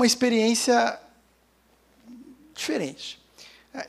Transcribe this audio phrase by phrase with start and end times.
[0.00, 0.98] uma experiência
[2.54, 3.20] diferente.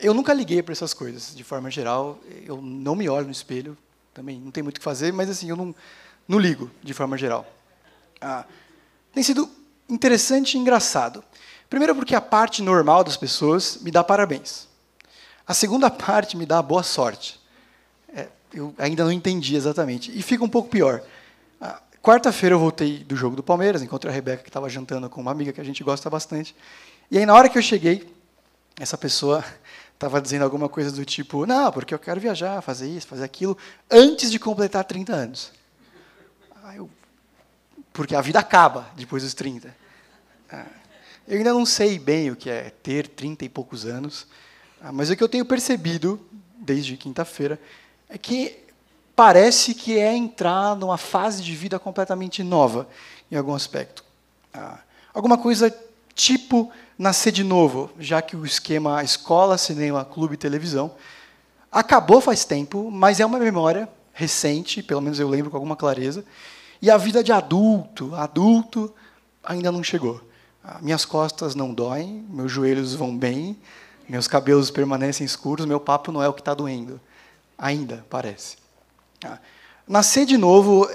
[0.02, 2.20] Eu nunca liguei para essas coisas, de forma geral.
[2.46, 3.78] Eu não me olho no espelho,
[4.14, 5.74] também não tem muito o que fazer, mas assim, eu não,
[6.28, 7.50] não ligo, de forma geral.
[8.20, 8.44] Ah,
[9.14, 9.50] tem sido
[9.88, 11.24] interessante e engraçado.
[11.70, 14.68] Primeiro, porque a parte normal das pessoas me dá parabéns.
[15.48, 17.40] A segunda parte me dá boa sorte.
[18.14, 20.12] É, eu ainda não entendi exatamente.
[20.14, 21.02] E fica um pouco pior.
[22.02, 25.30] Quarta-feira eu voltei do jogo do Palmeiras, encontrei a Rebeca que estava jantando com uma
[25.30, 26.56] amiga que a gente gosta bastante.
[27.12, 28.12] E aí, na hora que eu cheguei,
[28.80, 29.46] essa pessoa
[29.94, 33.56] estava dizendo alguma coisa do tipo: Não, porque eu quero viajar, fazer isso, fazer aquilo,
[33.90, 35.52] antes de completar 30 anos.
[36.76, 36.90] Eu,
[37.94, 39.76] porque a vida acaba depois dos 30.
[40.52, 40.66] Ah,
[41.28, 44.26] eu ainda não sei bem o que é ter 30 e poucos anos,
[44.82, 46.20] ah, mas o que eu tenho percebido,
[46.58, 47.62] desde quinta-feira,
[48.10, 48.61] é que
[49.22, 52.88] parece que é entrar numa fase de vida completamente nova,
[53.32, 54.04] em algum aspecto.
[54.52, 54.80] Ah,
[55.14, 55.72] alguma coisa
[56.16, 60.96] tipo nascer de novo, já que o esquema escola, cinema, clube televisão
[61.72, 66.26] acabou faz tempo, mas é uma memória recente, pelo menos eu lembro com alguma clareza,
[66.82, 68.92] e a vida de adulto, adulto,
[69.44, 70.20] ainda não chegou.
[70.64, 73.56] Ah, minhas costas não doem, meus joelhos vão bem,
[74.10, 77.00] meus cabelos permanecem escuros, meu papo não é o que está doendo.
[77.56, 78.61] Ainda, parece.
[79.24, 79.38] Ah,
[79.88, 80.90] nascer de novo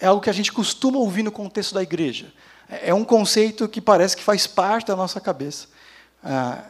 [0.00, 2.32] é algo que a gente costuma ouvir no contexto da igreja.
[2.68, 5.68] É um conceito que parece que faz parte da nossa cabeça
[6.22, 6.64] ah,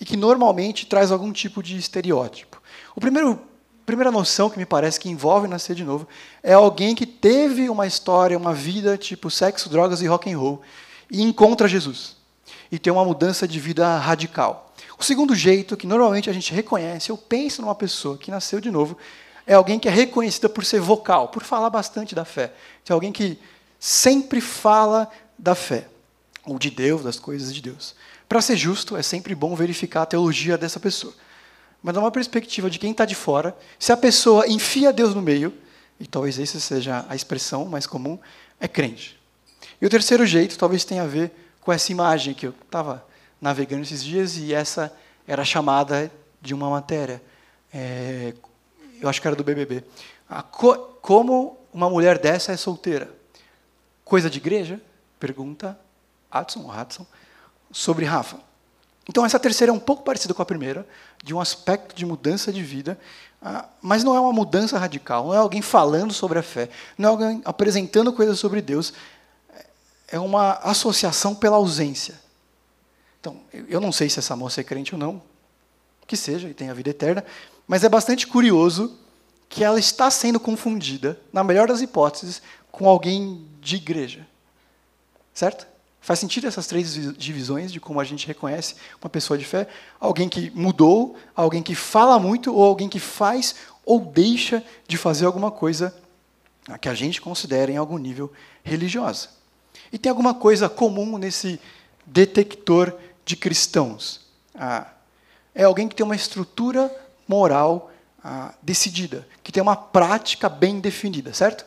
[0.00, 2.60] e que normalmente traz algum tipo de estereótipo.
[2.94, 3.40] O primeiro
[3.84, 6.06] primeira noção que me parece que envolve nascer de novo
[6.42, 10.62] é alguém que teve uma história, uma vida tipo sexo, drogas e rock and roll
[11.10, 12.16] e encontra Jesus
[12.70, 14.72] e tem uma mudança de vida radical.
[14.98, 18.70] O segundo jeito que normalmente a gente reconhece, eu penso numa pessoa que nasceu de
[18.70, 18.96] novo,
[19.46, 22.52] é alguém que é reconhecida por ser vocal, por falar bastante da fé.
[22.88, 23.38] É alguém que
[23.78, 25.88] sempre fala da fé,
[26.44, 27.94] ou de Deus, das coisas de Deus.
[28.28, 31.12] Para ser justo, é sempre bom verificar a teologia dessa pessoa.
[31.82, 35.52] Mas, numa perspectiva de quem está de fora, se a pessoa enfia Deus no meio,
[35.98, 38.18] e talvez essa seja a expressão mais comum,
[38.60, 39.20] é crente.
[39.80, 43.04] E o terceiro jeito talvez tenha a ver com essa imagem que eu estava
[43.40, 44.92] navegando esses dias e essa
[45.26, 46.10] era a chamada
[46.40, 47.20] de uma matéria.
[47.74, 48.34] É,
[49.02, 49.84] eu acho que era do BBB.
[51.02, 53.12] como uma mulher dessa é solteira?
[54.04, 54.80] Coisa de igreja?
[55.18, 55.78] pergunta
[56.30, 57.06] Adson, Hudson,
[57.70, 58.38] sobre Rafa.
[59.08, 60.86] Então, essa terceira é um pouco parecida com a primeira,
[61.22, 62.98] de um aspecto de mudança de vida,
[63.42, 67.08] ah, mas não é uma mudança radical, não é alguém falando sobre a fé, não
[67.08, 68.94] é alguém apresentando coisas sobre Deus,
[70.08, 72.20] é uma associação pela ausência.
[73.20, 75.22] Então, eu não sei se essa moça é crente ou não,
[76.06, 77.24] que seja, e tem a vida eterna,
[77.72, 78.98] mas é bastante curioso
[79.48, 84.26] que ela está sendo confundida, na melhor das hipóteses, com alguém de igreja.
[85.32, 85.66] Certo?
[85.98, 89.66] Faz sentido essas três divisões de como a gente reconhece uma pessoa de fé?
[89.98, 93.54] Alguém que mudou, alguém que fala muito, ou alguém que faz
[93.86, 95.96] ou deixa de fazer alguma coisa
[96.78, 98.30] que a gente considera em algum nível
[98.62, 99.30] religiosa.
[99.90, 101.58] E tem alguma coisa comum nesse
[102.04, 102.92] detector
[103.24, 104.20] de cristãos.
[104.54, 104.88] Ah,
[105.54, 106.94] é alguém que tem uma estrutura
[107.32, 107.90] moral
[108.22, 111.64] ah, decidida, que tem uma prática bem definida, certo?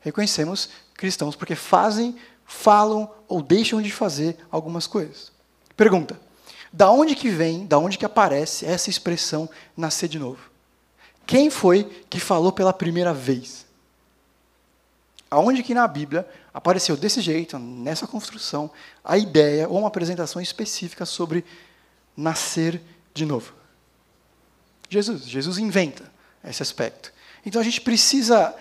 [0.00, 5.30] Reconhecemos cristãos porque fazem falam ou deixam de fazer algumas coisas.
[5.76, 6.18] Pergunta:
[6.72, 10.50] da onde que vem, da onde que aparece essa expressão nascer de novo?
[11.24, 13.66] Quem foi que falou pela primeira vez?
[15.30, 18.70] Aonde que na Bíblia apareceu desse jeito, nessa construção,
[19.04, 21.44] a ideia ou uma apresentação específica sobre
[22.16, 22.80] nascer
[23.12, 23.52] de novo?
[24.88, 25.28] Jesus.
[25.28, 26.10] Jesus inventa
[26.44, 27.12] esse aspecto.
[27.44, 28.54] Então a gente precisa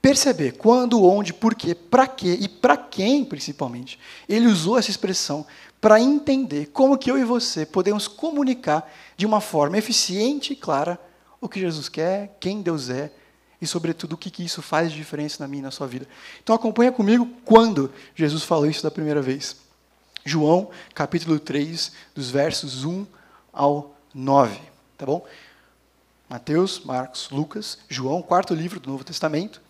[0.00, 3.98] perceber quando, onde, por quê, para quê e para quem, principalmente,
[4.28, 5.46] ele usou essa expressão
[5.80, 10.98] para entender como que eu e você podemos comunicar de uma forma eficiente e clara
[11.40, 13.10] o que Jesus quer, quem Deus é
[13.60, 16.06] e, sobretudo, o que, que isso faz de diferença na minha e na sua vida.
[16.42, 19.56] Então, acompanha comigo quando Jesus falou isso da primeira vez.
[20.24, 23.06] João, capítulo 3, dos versos 1
[23.52, 24.58] ao 9.
[24.98, 25.24] Tá bom?
[26.28, 29.60] Mateus, Marcos, Lucas, João, quarto livro do Novo Testamento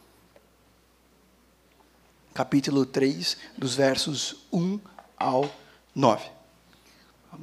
[2.36, 4.78] capítulo 3, dos versos 1
[5.16, 5.50] ao
[5.94, 6.22] 9.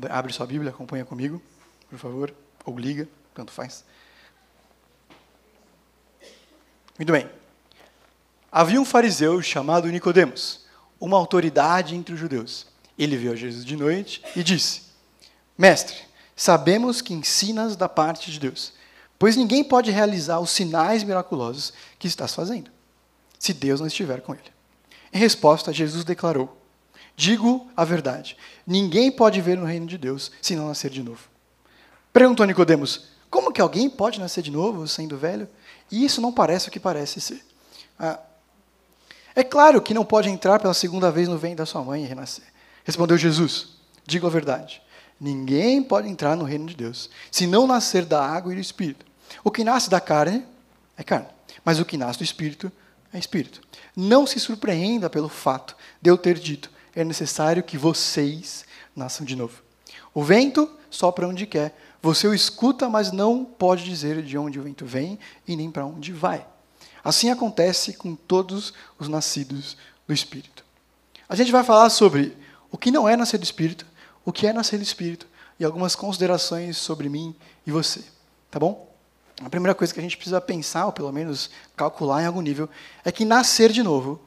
[0.07, 1.41] Abre sua Bíblia, acompanha comigo,
[1.89, 2.31] por favor,
[2.63, 3.83] ou liga, tanto faz.
[6.95, 7.27] Muito bem.
[8.51, 10.67] Havia um fariseu chamado Nicodemos,
[10.99, 12.67] uma autoridade entre os judeus.
[12.95, 14.83] Ele viu Jesus de noite e disse:
[15.57, 15.97] Mestre,
[16.35, 18.73] sabemos que ensinas da parte de Deus,
[19.17, 22.71] pois ninguém pode realizar os sinais miraculosos que estás fazendo,
[23.39, 24.51] se Deus não estiver com ele.
[25.13, 26.57] Em resposta, Jesus declarou:
[27.15, 28.35] Digo a verdade.
[28.65, 31.29] Ninguém pode ver no reino de Deus se não nascer de novo.
[32.11, 35.47] Perguntou Nicodemos: Como que alguém pode nascer de novo sendo velho?
[35.91, 37.45] E isso não parece o que parece ser.
[37.99, 38.19] Ah,
[39.35, 42.07] é claro que não pode entrar pela segunda vez no ventre da sua mãe e
[42.07, 42.45] renascer.
[42.83, 43.69] Respondeu Jesus:
[44.05, 44.81] Digo a verdade.
[45.23, 49.05] Ninguém pode entrar no reino de Deus se não nascer da água e do espírito.
[49.41, 50.45] O que nasce da carne
[50.97, 51.29] é carne,
[51.63, 52.69] mas o que nasce do espírito
[53.13, 53.61] é espírito.
[53.95, 59.33] Não se surpreenda pelo fato de eu ter dito: é necessário que vocês nasçam de
[59.33, 59.63] novo.
[60.13, 64.63] O vento sopra onde quer, você o escuta, mas não pode dizer de onde o
[64.63, 65.17] vento vem
[65.47, 66.45] e nem para onde vai.
[67.01, 70.65] Assim acontece com todos os nascidos do Espírito.
[71.29, 72.35] A gente vai falar sobre
[72.69, 73.85] o que não é nascer do Espírito,
[74.25, 75.27] o que é nascer do Espírito
[75.59, 77.35] e algumas considerações sobre mim
[77.65, 78.03] e você.
[78.49, 78.91] Tá bom?
[79.43, 82.69] A primeira coisa que a gente precisa pensar, ou pelo menos calcular em algum nível,
[83.03, 84.21] é que nascer de novo,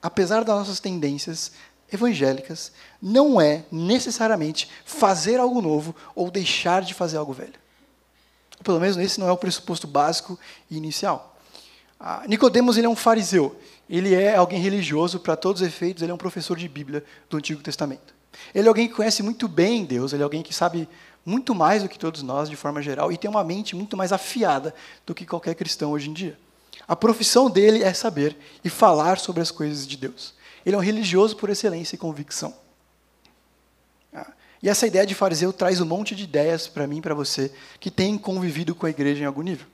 [0.00, 1.52] apesar das nossas tendências
[1.92, 7.54] evangélicas, não é necessariamente fazer algo novo ou deixar de fazer algo velho.
[8.62, 10.38] Pelo menos esse não é o pressuposto básico
[10.70, 11.36] e inicial.
[11.98, 13.56] Ah, Nicodemos ele é um fariseu.
[13.88, 17.36] Ele é alguém religioso, para todos os efeitos, ele é um professor de Bíblia do
[17.36, 18.15] Antigo Testamento.
[18.54, 20.88] Ele é alguém que conhece muito bem Deus, ele é alguém que sabe
[21.24, 24.12] muito mais do que todos nós, de forma geral, e tem uma mente muito mais
[24.12, 24.72] afiada
[25.04, 26.38] do que qualquer cristão hoje em dia.
[26.86, 30.34] A profissão dele é saber e falar sobre as coisas de Deus.
[30.64, 32.54] Ele é um religioso por excelência e convicção.
[34.14, 34.30] Ah,
[34.62, 37.90] e essa ideia de fariseu traz um monte de ideias para mim para você que
[37.90, 39.66] têm convivido com a igreja em algum nível.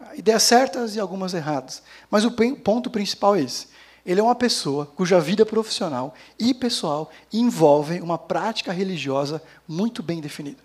[0.00, 1.82] Ah, ideias certas e algumas erradas.
[2.10, 3.68] Mas o ponto principal é esse.
[4.08, 10.18] Ele é uma pessoa cuja vida profissional e pessoal envolvem uma prática religiosa muito bem
[10.18, 10.62] definida.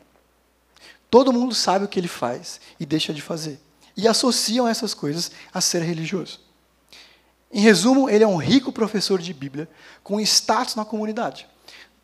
[1.10, 3.60] Todo mundo sabe o que ele faz e deixa de fazer.
[3.98, 6.40] E associam essas coisas a ser religioso.
[7.52, 9.68] Em resumo, ele é um rico professor de Bíblia
[10.02, 11.46] com status na comunidade.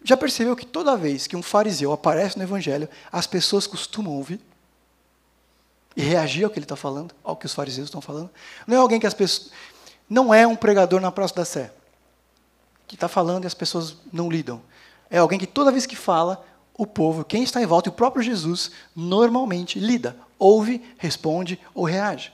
[0.03, 4.41] Já percebeu que toda vez que um fariseu aparece no Evangelho, as pessoas costumam ouvir?
[5.95, 8.29] E reagir ao que ele está falando, ao que os fariseus estão falando?
[8.67, 9.51] Não é alguém que as pessoas
[10.09, 11.71] não é um pregador na Praça da Sé,
[12.87, 14.61] que está falando e as pessoas não lidam.
[15.09, 16.43] É alguém que toda vez que fala,
[16.75, 21.83] o povo, quem está em volta, e o próprio Jesus, normalmente lida, ouve, responde ou
[21.83, 22.33] reage.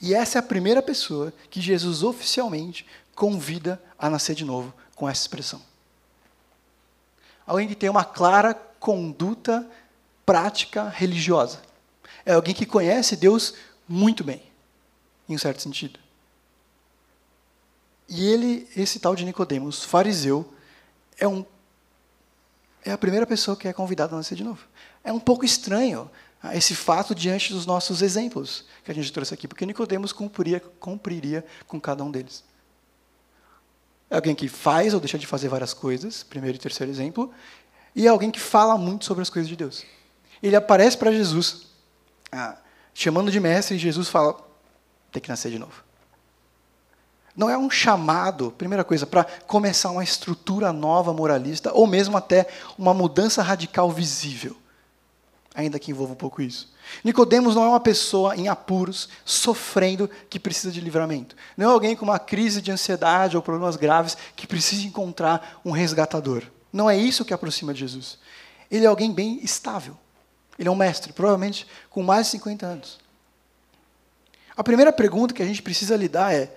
[0.00, 5.08] E essa é a primeira pessoa que Jesus oficialmente convida a nascer de novo com
[5.08, 5.60] essa expressão.
[7.46, 9.68] Alguém que tem uma clara conduta
[10.24, 11.60] prática religiosa.
[12.24, 13.54] É alguém que conhece Deus
[13.88, 14.49] muito bem
[15.32, 15.98] em um certo sentido.
[18.08, 20.52] E ele, esse tal de Nicodemos, fariseu,
[21.16, 21.44] é um
[22.82, 24.66] é a primeira pessoa que é convidada a nascer de novo.
[25.04, 26.10] É um pouco estranho
[26.42, 30.60] ah, esse fato diante dos nossos exemplos que a gente trouxe aqui, porque Nicodemos cumpriria,
[30.80, 32.42] cumpriria com cada um deles.
[34.08, 37.32] É alguém que faz ou deixa de fazer várias coisas, primeiro e terceiro exemplo,
[37.94, 39.84] e é alguém que fala muito sobre as coisas de Deus.
[40.42, 41.66] Ele aparece para Jesus,
[42.32, 42.56] ah,
[42.94, 44.49] chamando de mestre, e Jesus fala:
[45.10, 45.84] tem que nascer de novo.
[47.36, 52.48] Não é um chamado, primeira coisa, para começar uma estrutura nova moralista, ou mesmo até
[52.76, 54.56] uma mudança radical visível,
[55.54, 56.70] ainda que envolva um pouco isso.
[57.04, 61.36] Nicodemos não é uma pessoa em apuros, sofrendo, que precisa de livramento.
[61.56, 65.70] Não é alguém com uma crise de ansiedade ou problemas graves que precisa encontrar um
[65.70, 66.42] resgatador.
[66.72, 68.18] Não é isso que aproxima de Jesus.
[68.70, 69.96] Ele é alguém bem estável.
[70.58, 72.99] Ele é um mestre, provavelmente com mais de 50 anos.
[74.60, 76.54] A primeira pergunta que a gente precisa lidar é: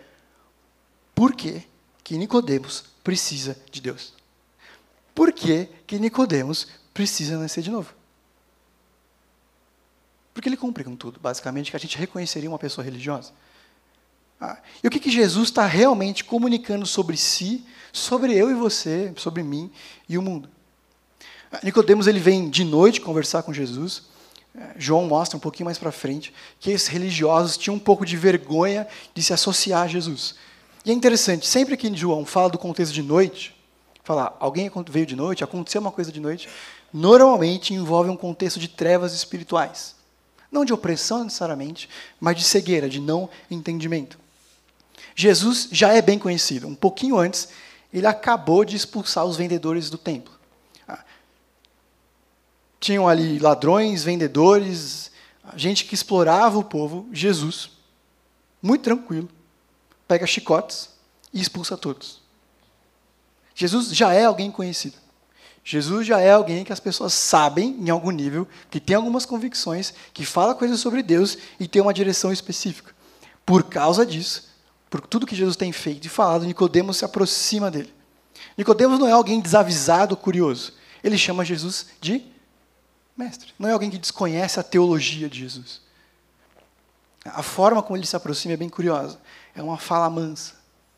[1.16, 1.64] por que,
[2.04, 4.12] que Nicodemos precisa de Deus?
[5.16, 7.94] Por que, que Nicodemos precisa nascer de novo?
[10.34, 13.32] Porque ele cumpre com tudo, basicamente, que a gente reconheceria uma pessoa religiosa.
[14.38, 19.14] Ah, e o que, que Jesus está realmente comunicando sobre si, sobre eu e você,
[19.16, 19.72] sobre mim
[20.10, 20.50] e o mundo?
[21.50, 24.12] Ah, Nicodemos ele vem de noite conversar com Jesus.
[24.78, 28.88] João mostra um pouquinho mais para frente que esses religiosos tinham um pouco de vergonha
[29.14, 30.36] de se associar a Jesus.
[30.86, 33.56] E é interessante, sempre que João fala do contexto de noite,
[34.04, 36.48] falar alguém veio de noite, aconteceu uma coisa de noite,
[36.92, 39.96] normalmente envolve um contexto de trevas espirituais.
[40.52, 44.20] Não de opressão necessariamente, mas de cegueira, de não entendimento.
[45.16, 46.68] Jesus já é bem conhecido.
[46.68, 47.50] Um pouquinho antes,
[47.92, 50.34] ele acabou de expulsar os vendedores do templo
[52.84, 55.10] tinham ali ladrões, vendedores,
[55.56, 57.08] gente que explorava o povo.
[57.14, 57.72] Jesus,
[58.62, 59.30] muito tranquilo,
[60.06, 60.90] pega chicotes
[61.34, 62.22] e expulsa todos.
[63.56, 64.98] Jesus já é alguém conhecido.
[65.64, 69.94] Jesus já é alguém que as pessoas sabem, em algum nível, que tem algumas convicções,
[70.14, 72.94] que fala coisas sobre Deus e tem uma direção específica.
[73.46, 74.50] Por causa disso,
[74.90, 77.94] por tudo que Jesus tem feito e falado, Nicodemos se aproxima dele.
[78.58, 80.74] Nicodemos não é alguém desavisado, curioso.
[81.02, 82.33] Ele chama Jesus de
[83.16, 83.54] mestre.
[83.58, 85.82] Não é alguém que desconhece a teologia de Jesus.
[87.26, 89.20] A forma como ele se aproxima é bem curiosa.
[89.56, 90.56] É uma fala mansa,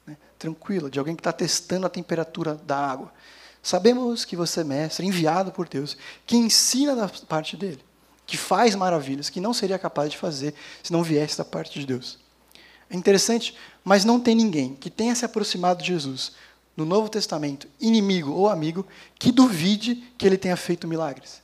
[0.07, 0.17] né?
[0.39, 3.13] tranquila, de alguém que está testando a temperatura da água.
[3.61, 7.83] Sabemos que você é mestre, enviado por Deus, que ensina da parte dele,
[8.25, 10.53] que faz maravilhas, que não seria capaz de fazer
[10.83, 12.19] se não viesse da parte de Deus.
[12.89, 16.33] É interessante, mas não tem ninguém que tenha se aproximado de Jesus
[16.77, 18.85] no Novo Testamento, inimigo ou amigo,
[19.17, 21.41] que duvide que ele tenha feito milagres.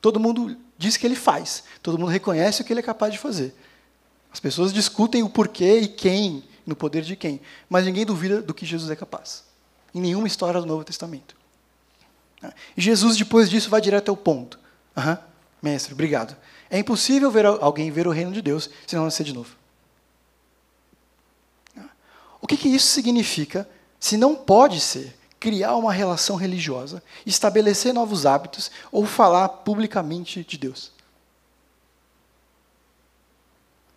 [0.00, 3.18] Todo mundo diz que ele faz, todo mundo reconhece o que ele é capaz de
[3.18, 3.54] fazer.
[4.32, 8.54] As pessoas discutem o porquê e quem, no poder de quem, mas ninguém duvida do
[8.54, 9.44] que Jesus é capaz.
[9.94, 11.34] Em nenhuma história do Novo Testamento.
[12.76, 14.58] E Jesus, depois disso, vai direto ao ponto.
[14.96, 15.16] Uhum,
[15.60, 16.36] mestre, obrigado.
[16.70, 19.56] É impossível ver alguém ver o reino de Deus se não nascer de novo.
[22.40, 28.26] O que, que isso significa se não pode ser criar uma relação religiosa, estabelecer novos
[28.26, 30.92] hábitos ou falar publicamente de Deus?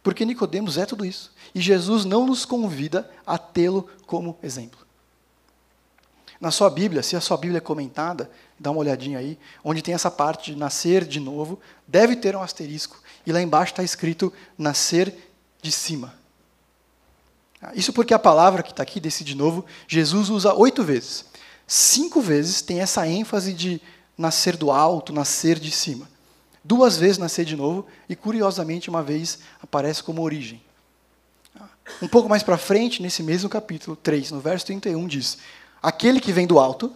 [0.03, 1.31] Porque Nicodemos é tudo isso.
[1.53, 4.79] E Jesus não nos convida a tê-lo como exemplo.
[6.39, 9.93] Na sua Bíblia, se a sua Bíblia é comentada, dá uma olhadinha aí, onde tem
[9.93, 12.99] essa parte de nascer de novo, deve ter um asterisco.
[13.25, 15.15] E lá embaixo está escrito nascer
[15.61, 16.15] de cima.
[17.75, 21.25] Isso porque a palavra que está aqui, desse de novo, Jesus usa oito vezes.
[21.73, 23.81] Cinco vezes tem essa ênfase de
[24.17, 26.05] nascer do alto, nascer de cima.
[26.61, 30.61] Duas vezes nascer de novo, e curiosamente, uma vez aparece como origem.
[32.01, 35.37] Um pouco mais para frente, nesse mesmo capítulo 3, no verso 31, diz:
[35.81, 36.93] Aquele que vem do alto,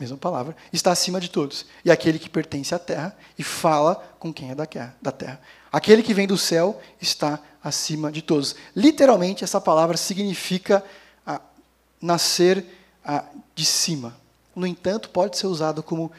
[0.00, 1.66] mesma palavra, está acima de todos.
[1.84, 4.64] E aquele que pertence à terra e fala com quem é da
[5.12, 5.38] terra.
[5.70, 8.56] Aquele que vem do céu está acima de todos.
[8.74, 10.82] Literalmente, essa palavra significa
[11.26, 11.42] ah,
[12.00, 12.64] nascer
[13.54, 14.16] de cima.
[14.54, 16.10] No entanto, pode ser usado como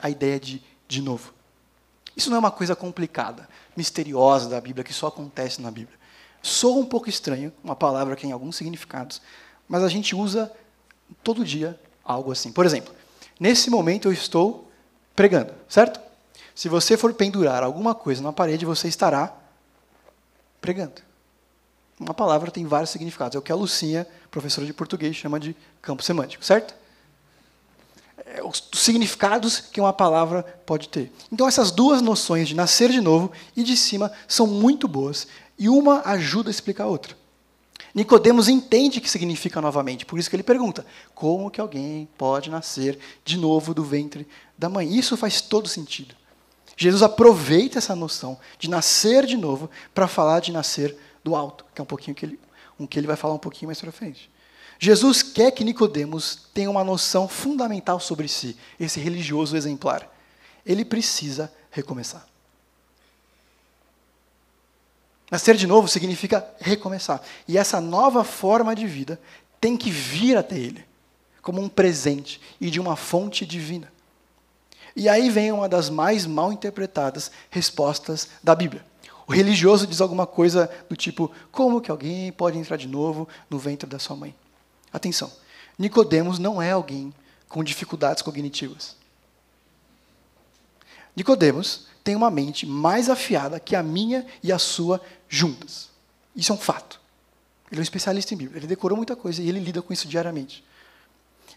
[0.00, 1.32] a ideia de de novo.
[2.16, 5.98] Isso não é uma coisa complicada, misteriosa da Bíblia, que só acontece na Bíblia.
[6.42, 9.20] Soa um pouco estranho, uma palavra que tem alguns significados,
[9.68, 10.50] mas a gente usa
[11.22, 12.52] todo dia algo assim.
[12.52, 12.94] Por exemplo,
[13.38, 14.70] nesse momento eu estou
[15.14, 16.00] pregando, certo?
[16.54, 19.34] Se você for pendurar alguma coisa na parede, você estará
[20.60, 21.02] pregando.
[21.98, 23.34] Uma palavra tem vários significados.
[23.34, 26.74] É o que a Lucinha, professora de português, chama de campo semântico, certo?
[28.26, 31.10] É, os significados que uma palavra pode ter.
[31.32, 35.26] Então, essas duas noções de nascer de novo e de cima são muito boas,
[35.58, 37.16] e uma ajuda a explicar a outra.
[37.94, 40.84] Nicodemos entende o que significa novamente, por isso que ele pergunta:
[41.14, 44.94] como que alguém pode nascer de novo do ventre da mãe?
[44.94, 46.14] Isso faz todo sentido.
[46.76, 50.94] Jesus aproveita essa noção de nascer de novo para falar de nascer
[51.26, 52.40] do alto, que é um pouquinho que ele,
[52.78, 54.30] um que ele vai falar um pouquinho mais para frente.
[54.78, 60.08] Jesus quer que Nicodemos tenha uma noção fundamental sobre si, esse religioso exemplar.
[60.64, 62.24] Ele precisa recomeçar.
[65.28, 67.20] Nascer de novo significa recomeçar.
[67.48, 69.20] E essa nova forma de vida
[69.60, 70.84] tem que vir até ele,
[71.42, 73.92] como um presente e de uma fonte divina.
[74.94, 78.84] E aí vem uma das mais mal interpretadas respostas da Bíblia.
[79.26, 83.58] O religioso diz alguma coisa do tipo: como que alguém pode entrar de novo no
[83.58, 84.34] ventre da sua mãe?
[84.92, 85.32] Atenção,
[85.78, 87.12] Nicodemos não é alguém
[87.48, 88.96] com dificuldades cognitivas.
[91.14, 95.88] Nicodemos tem uma mente mais afiada que a minha e a sua juntas.
[96.34, 97.00] Isso é um fato.
[97.70, 100.06] Ele é um especialista em Bíblia, ele decorou muita coisa e ele lida com isso
[100.06, 100.62] diariamente.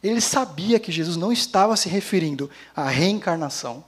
[0.01, 3.83] Ele sabia que Jesus não estava se referindo à reencarnação,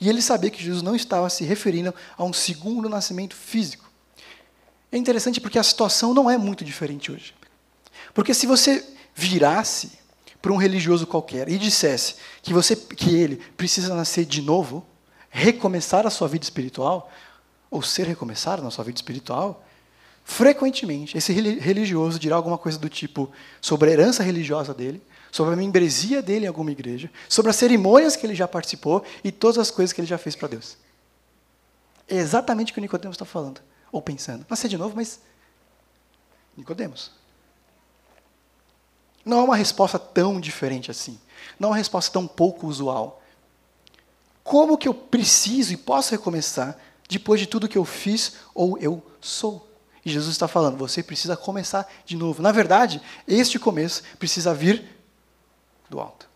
[0.00, 3.90] e ele sabia que Jesus não estava se referindo a um segundo nascimento físico.
[4.90, 7.34] É interessante porque a situação não é muito diferente hoje.
[8.14, 9.92] Porque se você virasse
[10.40, 14.86] para um religioso qualquer e dissesse que, você, que ele precisa nascer de novo,
[15.28, 17.10] recomeçar a sua vida espiritual,
[17.70, 19.64] ou ser recomeçado na sua vida espiritual,
[20.24, 25.56] frequentemente esse religioso dirá alguma coisa do tipo sobre a herança religiosa dele, sobre a
[25.56, 29.70] membresia dele em alguma igreja, sobre as cerimônias que ele já participou e todas as
[29.70, 30.76] coisas que ele já fez para Deus.
[32.08, 33.60] É exatamente o que Nicodemos está falando,
[33.92, 34.46] ou pensando.
[34.48, 35.20] Nascer de novo, mas
[36.56, 37.12] Nicodemos.
[39.24, 41.20] Não é uma resposta tão diferente assim.
[41.60, 43.22] Não é uma resposta tão pouco usual.
[44.42, 49.02] Como que eu preciso e posso recomeçar depois de tudo que eu fiz ou eu
[49.20, 49.68] sou?
[50.04, 52.42] E Jesus está falando, você precisa começar de novo.
[52.42, 54.97] Na verdade, este começo precisa vir
[55.88, 56.28] do alto.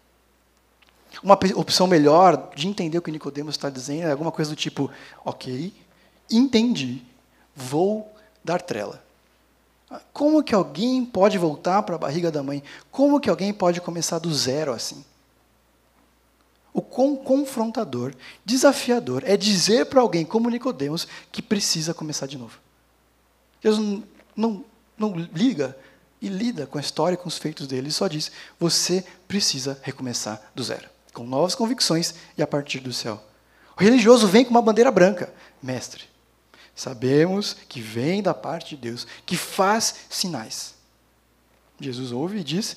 [1.23, 4.91] Uma opção melhor de entender o que Nicodemos está dizendo é alguma coisa do tipo,
[5.25, 5.73] ok,
[6.31, 7.03] entendi,
[7.55, 8.11] vou
[8.43, 9.03] dar trela.
[10.13, 12.63] Como que alguém pode voltar para a barriga da mãe?
[12.91, 15.05] Como que alguém pode começar do zero assim?
[16.73, 22.59] O quão confrontador, desafiador é dizer para alguém como Nicodemos que precisa começar de novo.
[23.63, 24.03] Jesus
[24.35, 24.65] não,
[24.97, 25.77] não, liga
[26.23, 30.41] e lida com a história, com os feitos dele, ele só diz: você precisa recomeçar
[30.55, 33.23] do zero, com novas convicções e a partir do céu.
[33.77, 36.05] O religioso vem com uma bandeira branca, mestre.
[36.75, 40.75] Sabemos que vem da parte de Deus, que faz sinais.
[41.81, 42.77] Jesus ouve e diz: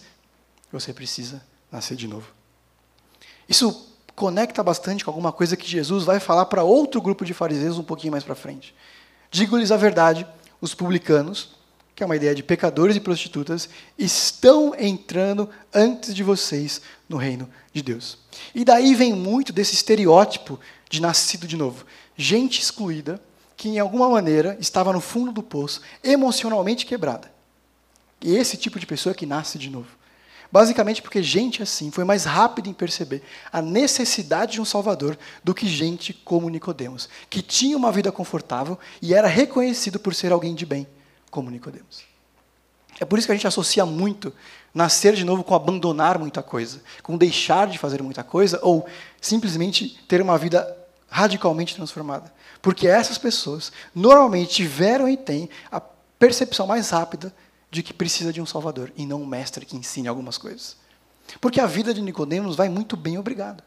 [0.72, 2.34] você precisa nascer de novo.
[3.48, 7.78] Isso conecta bastante com alguma coisa que Jesus vai falar para outro grupo de fariseus
[7.78, 8.74] um pouquinho mais para frente.
[9.30, 10.26] Digo-lhes a verdade,
[10.60, 11.56] os publicanos,
[11.96, 17.50] que é uma ideia de pecadores e prostitutas, estão entrando antes de vocês no reino
[17.72, 18.18] de Deus.
[18.54, 20.60] E daí vem muito desse estereótipo
[20.90, 21.86] de nascido de novo.
[22.18, 23.22] Gente excluída,
[23.56, 27.32] que em alguma maneira estava no fundo do poço, emocionalmente quebrada.
[28.22, 29.88] E esse tipo de pessoa que nasce de novo.
[30.52, 35.54] Basicamente porque gente assim foi mais rápida em perceber a necessidade de um Salvador do
[35.54, 40.54] que gente como Nicodemos, que tinha uma vida confortável e era reconhecido por ser alguém
[40.54, 40.88] de bem,
[41.36, 42.06] como Nicodemos.
[42.98, 44.34] É por isso que a gente associa muito
[44.74, 48.88] nascer de novo com abandonar muita coisa, com deixar de fazer muita coisa ou
[49.20, 50.66] simplesmente ter uma vida
[51.10, 52.34] radicalmente transformada.
[52.62, 57.36] Porque essas pessoas normalmente tiveram e têm a percepção mais rápida
[57.70, 60.78] de que precisa de um Salvador e não um mestre que ensine algumas coisas.
[61.42, 63.62] Porque a vida de Nicodemos vai muito bem, obrigado.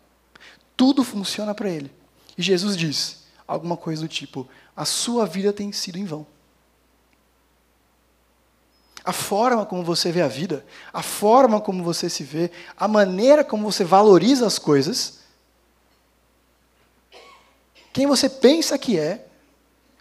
[0.75, 1.93] Tudo funciona para ele.
[2.37, 6.27] E Jesus diz alguma coisa do tipo: a sua vida tem sido em vão.
[9.09, 13.43] A forma como você vê a vida, a forma como você se vê, a maneira
[13.43, 15.21] como você valoriza as coisas,
[17.91, 19.25] quem você pensa que é,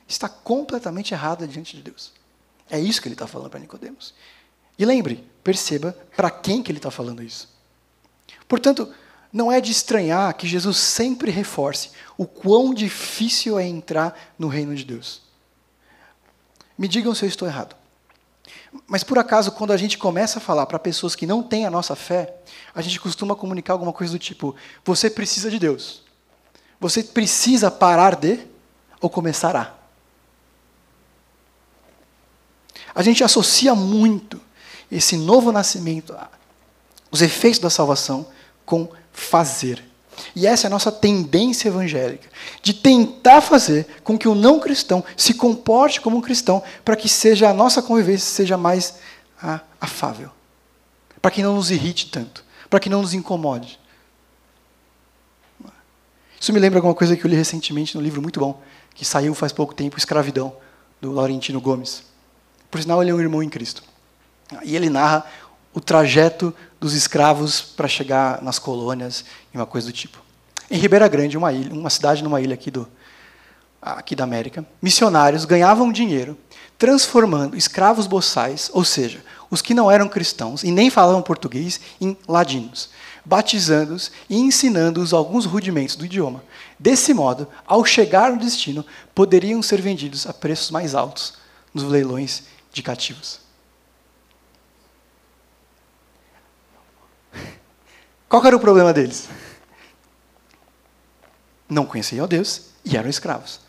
[0.06, 2.12] está completamente errada diante de Deus.
[2.70, 4.14] É isso que ele está falando para Nicodemos.
[4.78, 7.48] E lembre, perceba para quem que ele está falando isso.
[8.46, 8.94] Portanto,
[9.32, 14.76] não é de estranhar que Jesus sempre reforce o quão difícil é entrar no reino
[14.76, 15.22] de Deus.
[16.78, 17.77] Me digam se eu estou errado.
[18.86, 21.72] Mas por acaso, quando a gente começa a falar para pessoas que não têm a
[21.72, 22.36] nossa fé,
[22.74, 26.04] a gente costuma comunicar alguma coisa do tipo: você precisa de Deus.
[26.80, 28.40] Você precisa parar de
[29.02, 29.74] ou começar a.
[32.94, 34.42] A gente associa muito
[34.92, 36.16] esse novo nascimento,
[37.12, 38.28] os efeitos da salvação,
[38.66, 39.84] com fazer.
[40.36, 42.30] E essa é a nossa tendência evangélica,
[42.62, 47.08] de tentar fazer com que o não cristão se comporte como um cristão, para que
[47.08, 48.96] seja a nossa convivência seja mais
[49.42, 50.30] ah, afável,
[51.22, 53.80] para que não nos irrite tanto, para que não nos incomode.
[56.40, 58.62] Isso me lembra alguma coisa que eu li recentemente num livro muito bom,
[58.94, 60.56] que saiu faz pouco tempo, Escravidão,
[61.02, 62.04] do Laurentino Gomes.
[62.70, 63.84] Por sinal, ele é um irmão em Cristo.
[64.64, 65.26] E ele narra
[65.74, 70.20] o trajeto dos escravos para chegar nas colônias e uma coisa do tipo.
[70.70, 72.88] Em Ribeira Grande, uma ilha, uma cidade numa ilha aqui do
[73.80, 76.38] aqui da América, missionários ganhavam dinheiro
[76.78, 82.16] transformando escravos boçais, ou seja, os que não eram cristãos e nem falavam português, em
[82.28, 82.90] ladinos,
[83.26, 86.44] batizando-os e ensinando-os alguns rudimentos do idioma.
[86.78, 88.86] Desse modo, ao chegar no destino,
[89.16, 91.34] poderiam ser vendidos a preços mais altos
[91.74, 93.47] nos leilões de cativos.
[98.30, 99.28] Qual era o problema deles?
[101.70, 103.60] Não conheciam a Deus e eram escravos.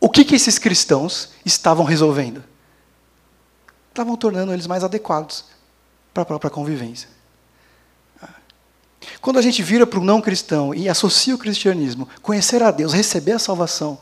[0.00, 2.42] O que, que esses cristãos estavam resolvendo?
[3.88, 5.44] Estavam tornando eles mais adequados
[6.14, 7.08] para a própria convivência.
[9.20, 12.92] Quando a gente vira para o não cristão e associa o cristianismo, conhecer a Deus,
[12.92, 13.98] receber a salvação,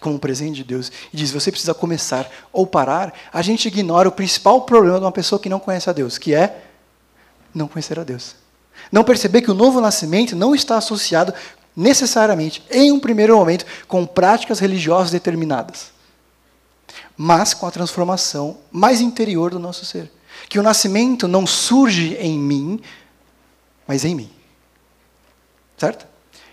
[0.00, 4.08] como um presente de Deus e diz você precisa começar ou parar, a gente ignora
[4.08, 6.62] o principal problema de uma pessoa que não conhece a Deus, que é
[7.54, 8.43] não conhecer a Deus.
[8.94, 11.34] Não perceber que o novo nascimento não está associado
[11.74, 15.90] necessariamente, em um primeiro momento, com práticas religiosas determinadas,
[17.16, 20.12] mas com a transformação mais interior do nosso ser.
[20.48, 22.80] Que o nascimento não surge em mim,
[23.84, 24.30] mas em mim.
[25.76, 26.06] Certo?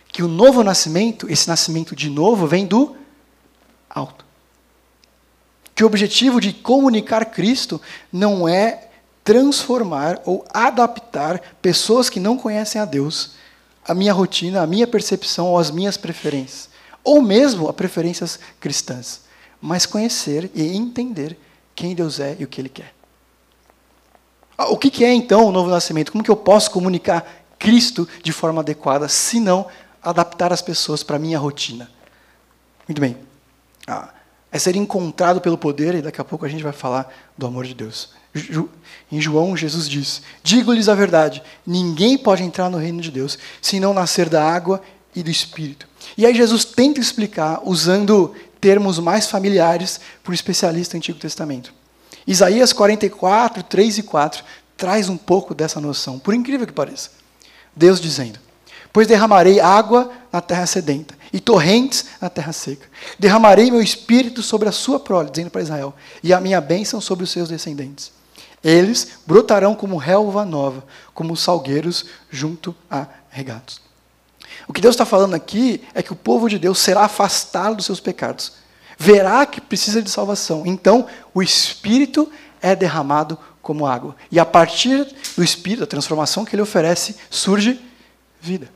[0.08, 2.96] Que o novo nascimento, esse nascimento de novo, vem do
[3.88, 4.26] alto.
[5.76, 7.80] Que o objetivo de comunicar Cristo
[8.12, 8.88] não é
[9.24, 13.32] transformar ou adaptar pessoas que não conhecem a Deus
[13.88, 16.70] à minha rotina, à minha percepção ou às minhas preferências,
[17.04, 19.22] ou mesmo a preferências cristãs,
[19.62, 21.38] mas conhecer e entender
[21.76, 22.94] quem Deus é e o que Ele quer.
[24.58, 26.12] Ah, o que é então o novo nascimento?
[26.12, 27.26] Como que eu posso comunicar
[27.58, 29.68] Cristo de forma adequada, se não
[30.04, 31.90] adaptar as pessoas para a minha rotina?
[32.88, 33.18] Muito bem.
[33.88, 34.10] Ah,
[34.52, 37.66] é ser encontrado pelo poder, e daqui a pouco a gente vai falar do amor
[37.66, 38.10] de Deus.
[39.12, 43.80] Em João, Jesus diz: Digo-lhes a verdade, ninguém pode entrar no reino de Deus se
[43.80, 44.82] não nascer da água
[45.16, 45.88] e do Espírito.
[46.18, 51.74] E aí Jesus tenta explicar usando termos mais familiares para o especialista do Antigo Testamento.
[52.26, 54.44] Isaías 44, 3 e 4
[54.78, 57.12] traz um pouco dessa noção, por incrível que pareça.
[57.76, 58.40] Deus dizendo:
[58.94, 62.88] Pois derramarei água na terra sedenta e torrentes na terra seca.
[63.18, 67.24] Derramarei meu espírito sobre a sua prole, dizendo para Israel, e a minha bênção sobre
[67.24, 68.12] os seus descendentes.
[68.64, 73.82] Eles brotarão como relva nova, como salgueiros junto a regatos.
[74.68, 77.86] O que Deus está falando aqui é que o povo de Deus será afastado dos
[77.86, 78.54] seus pecados.
[78.98, 80.64] Verá que precisa de salvação.
[80.66, 84.16] Então, o Espírito é derramado como água.
[84.32, 87.80] E a partir do Espírito, a transformação que ele oferece, surge
[88.40, 88.70] vida.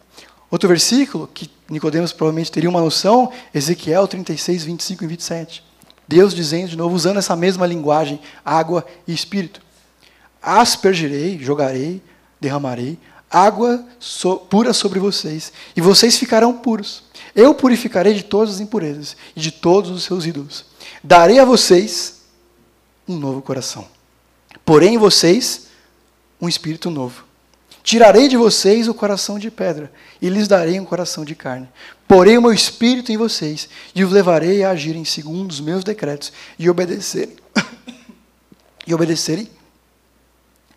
[0.50, 5.64] Outro versículo, que Nicodemos provavelmente teria uma noção, Ezequiel 36, 25 e 27.
[6.08, 9.62] Deus dizendo de novo, usando essa mesma linguagem, água e espírito.
[10.42, 12.02] Aspergirei, jogarei,
[12.40, 13.00] derramarei
[13.36, 17.04] água so, pura sobre vocês, e vocês ficarão puros.
[17.36, 20.66] Eu purificarei de todas as impurezas e de todos os seus ídolos.
[21.04, 22.22] Darei a vocês
[23.06, 23.88] um novo coração.
[24.64, 25.68] Porém, vocês,
[26.40, 27.26] um espírito novo.
[27.86, 31.70] Tirarei de vocês o coração de pedra e lhes darei um coração de carne.
[32.08, 36.34] Porei o meu espírito em vocês e os levarei a agirem segundo os meus decretos
[36.58, 37.36] e obedecerem
[38.88, 39.48] e obedecerem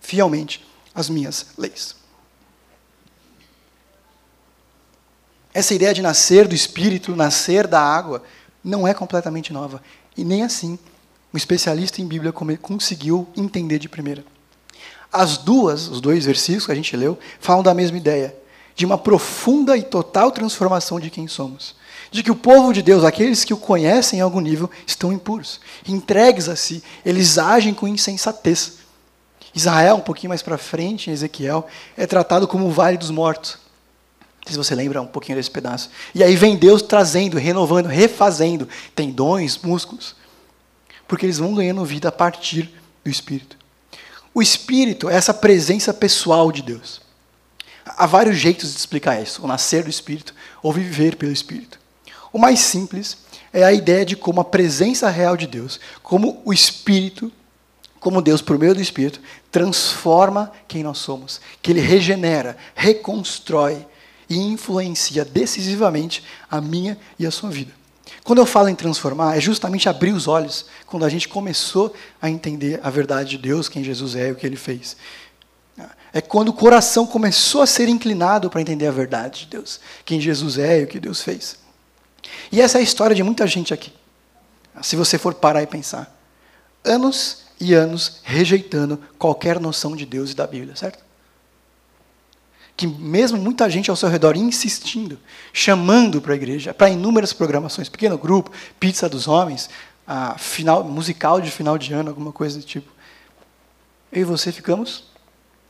[0.02, 1.96] fielmente as minhas leis.
[5.54, 8.22] Essa ideia de nascer do espírito, nascer da água,
[8.62, 9.82] não é completamente nova
[10.14, 10.78] e nem assim
[11.32, 14.22] um especialista em Bíblia conseguiu entender de primeira.
[15.12, 18.34] As duas, os dois versículos que a gente leu, falam da mesma ideia,
[18.74, 21.74] de uma profunda e total transformação de quem somos.
[22.10, 25.60] De que o povo de Deus, aqueles que o conhecem em algum nível, estão impuros,
[25.86, 28.78] entregues a si, eles agem com insensatez.
[29.54, 31.66] Israel, um pouquinho mais para frente, em Ezequiel,
[31.96, 33.58] é tratado como o vale dos mortos.
[34.46, 35.90] Se você lembra um pouquinho desse pedaço.
[36.14, 40.16] E aí vem Deus trazendo, renovando, refazendo tendões, músculos.
[41.06, 42.70] Porque eles vão ganhando vida a partir
[43.04, 43.57] do Espírito.
[44.38, 47.00] O Espírito é essa presença pessoal de Deus.
[47.84, 51.80] Há vários jeitos de explicar isso: o nascer do Espírito ou viver pelo Espírito.
[52.32, 53.18] O mais simples
[53.52, 57.32] é a ideia de como a presença real de Deus, como o Espírito,
[57.98, 59.20] como Deus, por meio do Espírito,
[59.50, 63.84] transforma quem nós somos, que Ele regenera, reconstrói
[64.30, 67.77] e influencia decisivamente a minha e a sua vida.
[68.28, 72.28] Quando eu falo em transformar, é justamente abrir os olhos quando a gente começou a
[72.28, 74.98] entender a verdade de Deus, quem Jesus é e o que ele fez.
[76.12, 80.20] É quando o coração começou a ser inclinado para entender a verdade de Deus, quem
[80.20, 81.56] Jesus é e o que Deus fez.
[82.52, 83.94] E essa é a história de muita gente aqui.
[84.82, 86.14] Se você for parar e pensar.
[86.84, 91.02] Anos e anos rejeitando qualquer noção de Deus e da Bíblia, certo?
[92.78, 95.18] Que mesmo muita gente ao seu redor insistindo,
[95.52, 99.68] chamando para a igreja, para inúmeras programações, pequeno grupo, pizza dos homens,
[100.38, 102.88] final, musical de final de ano, alguma coisa do tipo.
[104.12, 105.08] Eu e você ficamos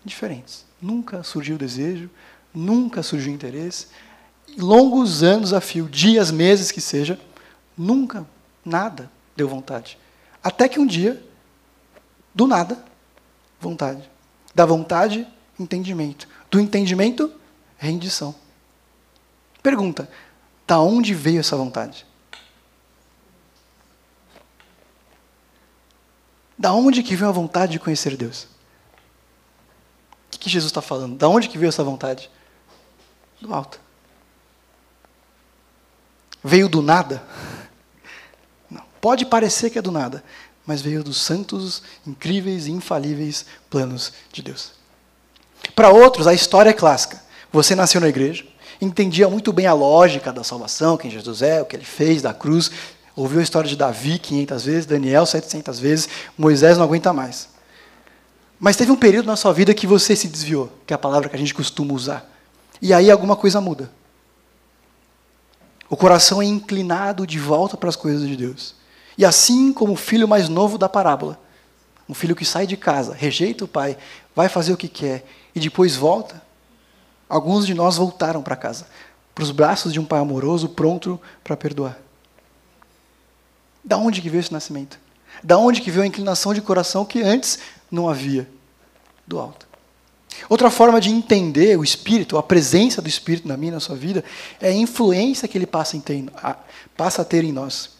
[0.04, 0.66] diferentes.
[0.82, 2.10] Nunca surgiu desejo,
[2.54, 3.86] nunca surgiu interesse.
[4.58, 7.18] Longos anos a fio, dias, meses que seja,
[7.74, 8.26] nunca,
[8.62, 9.96] nada deu vontade.
[10.44, 11.24] Até que um dia,
[12.34, 12.84] do nada,
[13.58, 14.02] vontade.
[14.54, 15.26] Da vontade,
[15.58, 16.28] entendimento.
[16.50, 17.32] Do entendimento,
[17.76, 18.34] rendição.
[19.62, 20.08] Pergunta:
[20.66, 22.06] da onde veio essa vontade?
[26.58, 28.48] Da onde que veio a vontade de conhecer Deus?
[30.34, 31.16] O que Jesus está falando?
[31.16, 32.30] Da onde que veio essa vontade?
[33.40, 33.80] Do alto.
[36.42, 37.22] Veio do nada?
[38.70, 38.84] Não.
[39.00, 40.24] Pode parecer que é do nada,
[40.66, 44.77] mas veio dos santos, incríveis e infalíveis planos de Deus.
[45.74, 47.20] Para outros, a história é clássica.
[47.52, 48.44] Você nasceu na igreja,
[48.80, 52.34] entendia muito bem a lógica da salvação, quem Jesus é, o que ele fez, da
[52.34, 52.70] cruz,
[53.16, 57.48] ouviu a história de Davi 500 vezes, Daniel 700 vezes, Moisés não aguenta mais.
[58.60, 61.28] Mas teve um período na sua vida que você se desviou, que é a palavra
[61.28, 62.28] que a gente costuma usar.
[62.82, 63.90] E aí alguma coisa muda.
[65.88, 68.74] O coração é inclinado de volta para as coisas de Deus.
[69.16, 71.40] E assim como o filho mais novo da parábola,
[72.08, 73.96] um filho que sai de casa, rejeita o pai,
[74.34, 76.42] vai fazer o que quer e depois volta.
[77.28, 78.86] Alguns de nós voltaram para casa,
[79.34, 81.98] para os braços de um pai amoroso, pronto para perdoar.
[83.84, 84.98] Da onde que veio esse nascimento?
[85.42, 87.58] Da onde que veio a inclinação de coração que antes
[87.90, 88.48] não havia?
[89.26, 89.68] Do alto.
[90.48, 94.24] Outra forma de entender o Espírito, a presença do Espírito na minha, na sua vida,
[94.60, 96.24] é a influência que ele passa a ter,
[96.96, 97.90] passa a ter em nós.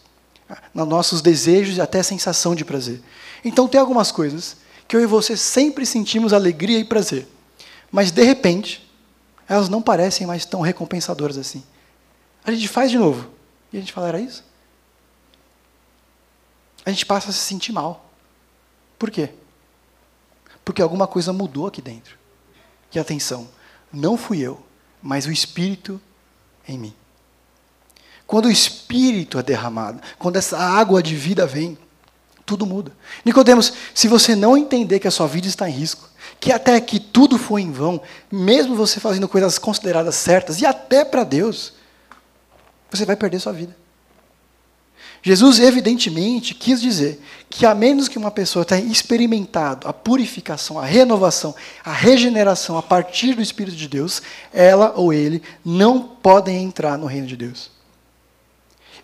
[0.73, 3.01] nos nossos desejos e até sensação de prazer.
[3.43, 4.57] Então tem algumas coisas
[4.87, 7.27] que eu e você sempre sentimos alegria e prazer,
[7.91, 8.89] mas de repente
[9.47, 11.63] elas não parecem mais tão recompensadoras assim.
[12.43, 13.29] A gente faz de novo
[13.73, 14.43] e a gente fala, era isso?
[16.85, 18.09] A gente passa a se sentir mal.
[18.97, 19.29] Por quê?
[20.63, 22.17] Porque alguma coisa mudou aqui dentro.
[22.93, 23.47] E atenção,
[23.91, 24.63] não fui eu,
[25.01, 25.99] mas o Espírito
[26.67, 26.93] em mim.
[28.25, 31.77] Quando o Espírito é derramado, quando essa água de vida vem,
[32.45, 32.91] tudo muda.
[33.23, 36.08] Nicodemos, se você não entender que a sua vida está em risco,
[36.39, 41.03] que até que tudo foi em vão, mesmo você fazendo coisas consideradas certas, e até
[41.03, 41.73] para Deus,
[42.89, 43.75] você vai perder sua vida.
[45.21, 50.85] Jesus, evidentemente, quis dizer que, a menos que uma pessoa tenha experimentado a purificação, a
[50.85, 54.21] renovação, a regeneração a partir do Espírito de Deus,
[54.53, 57.69] ela ou ele não podem entrar no reino de Deus.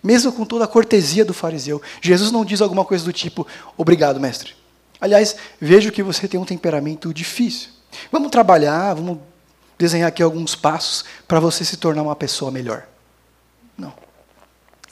[0.02, 3.46] Mesmo com toda a cortesia do fariseu, Jesus não diz alguma coisa do tipo:
[3.76, 4.54] Obrigado, mestre.
[5.00, 7.70] Aliás, vejo que você tem um temperamento difícil.
[8.10, 9.18] Vamos trabalhar, vamos
[9.78, 12.86] desenhar aqui alguns passos para você se tornar uma pessoa melhor.
[13.76, 13.92] Não.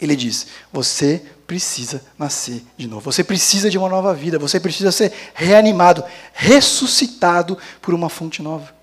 [0.01, 3.11] Ele diz: você precisa nascer de novo.
[3.11, 4.39] Você precisa de uma nova vida.
[4.39, 8.75] Você precisa ser reanimado, ressuscitado por uma fonte nova.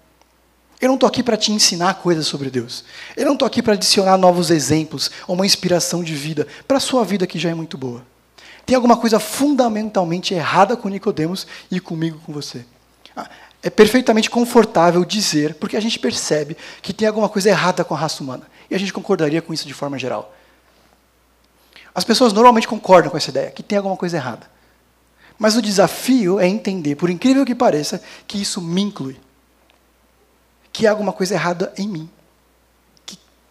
[0.79, 2.83] Eu não estou aqui para te ensinar coisas sobre Deus.
[3.15, 6.79] Eu não estou aqui para adicionar novos exemplos ou uma inspiração de vida para a
[6.79, 8.03] sua vida que já é muito boa.
[8.65, 12.65] Tem alguma coisa fundamentalmente errada com Nicodemos e comigo com você.
[13.15, 13.29] Ah,
[13.63, 17.97] é perfeitamente confortável dizer, porque a gente percebe que tem alguma coisa errada com a
[17.97, 18.43] raça humana.
[18.69, 20.33] E a gente concordaria com isso de forma geral.
[21.93, 24.49] As pessoas normalmente concordam com essa ideia, que tem alguma coisa errada.
[25.37, 29.19] Mas o desafio é entender, por incrível que pareça, que isso me inclui.
[30.71, 32.09] Que há alguma coisa errada em mim.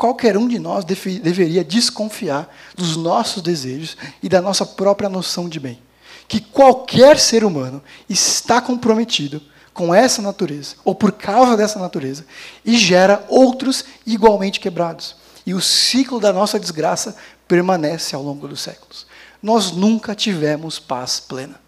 [0.00, 5.10] Que qualquer um de nós deve, deveria desconfiar dos nossos desejos e da nossa própria
[5.10, 5.78] noção de bem.
[6.26, 9.42] Que qualquer ser humano está comprometido
[9.74, 12.24] com essa natureza, ou por causa dessa natureza,
[12.64, 15.16] e gera outros igualmente quebrados.
[15.44, 17.14] E o ciclo da nossa desgraça
[17.46, 19.06] permanece ao longo dos séculos.
[19.42, 21.60] Nós nunca tivemos paz plena.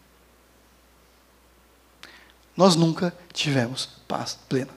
[2.57, 4.71] Nós nunca tivemos paz plena.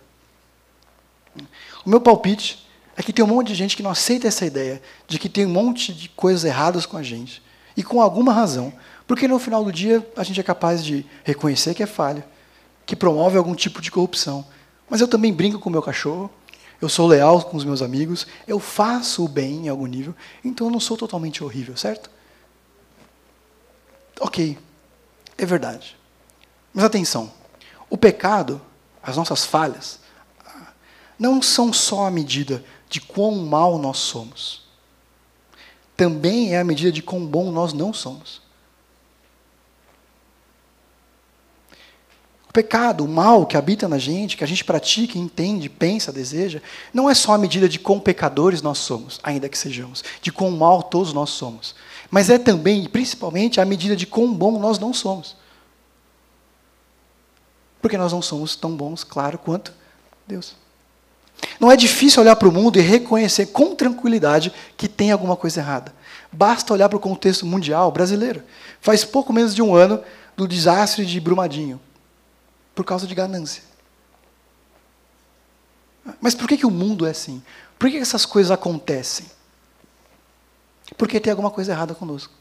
[1.86, 2.66] O meu palpite
[2.98, 5.46] é que tem um monte de gente que não aceita essa ideia de que tem
[5.46, 7.44] um monte de coisas erradas com a gente.
[7.76, 8.72] E com alguma razão.
[9.06, 12.26] Porque no final do dia a gente é capaz de reconhecer que é falha,
[12.86, 14.46] que promove algum tipo de corrupção.
[14.90, 16.32] Mas eu também brinco com o meu cachorro,
[16.82, 20.68] eu sou leal com os meus amigos, eu faço o bem em algum nível, então
[20.68, 22.10] eu não sou totalmente horrível, certo?
[24.20, 24.58] Ok,
[25.38, 25.98] é verdade.
[26.74, 27.32] Mas atenção,
[27.90, 28.62] o pecado,
[29.02, 30.00] as nossas falhas,
[31.18, 32.64] não são só a medida
[32.96, 34.62] de quão mal nós somos.
[35.98, 38.42] Também é a medida de quão bom nós não somos.
[42.54, 46.62] pecado, o mal que habita na gente, que a gente pratica, entende, pensa, deseja,
[46.94, 50.52] não é só a medida de quão pecadores nós somos, ainda que sejamos, de quão
[50.52, 51.76] mal todos nós somos,
[52.10, 55.36] mas é também, e principalmente, a medida de quão bom nós não somos.
[57.82, 59.74] Porque nós não somos tão bons, claro, quanto
[60.26, 60.56] Deus.
[61.60, 65.60] Não é difícil olhar para o mundo e reconhecer com tranquilidade que tem alguma coisa
[65.60, 65.94] errada.
[66.32, 68.44] Basta olhar para o contexto mundial brasileiro.
[68.82, 70.02] Faz pouco menos de um ano
[70.36, 71.80] do desastre de Brumadinho
[72.74, 73.64] por causa de ganância.
[76.22, 77.42] Mas por que, que o mundo é assim?
[77.80, 79.26] Por que, que essas coisas acontecem?
[80.98, 82.34] Porque tem alguma coisa errada conosco.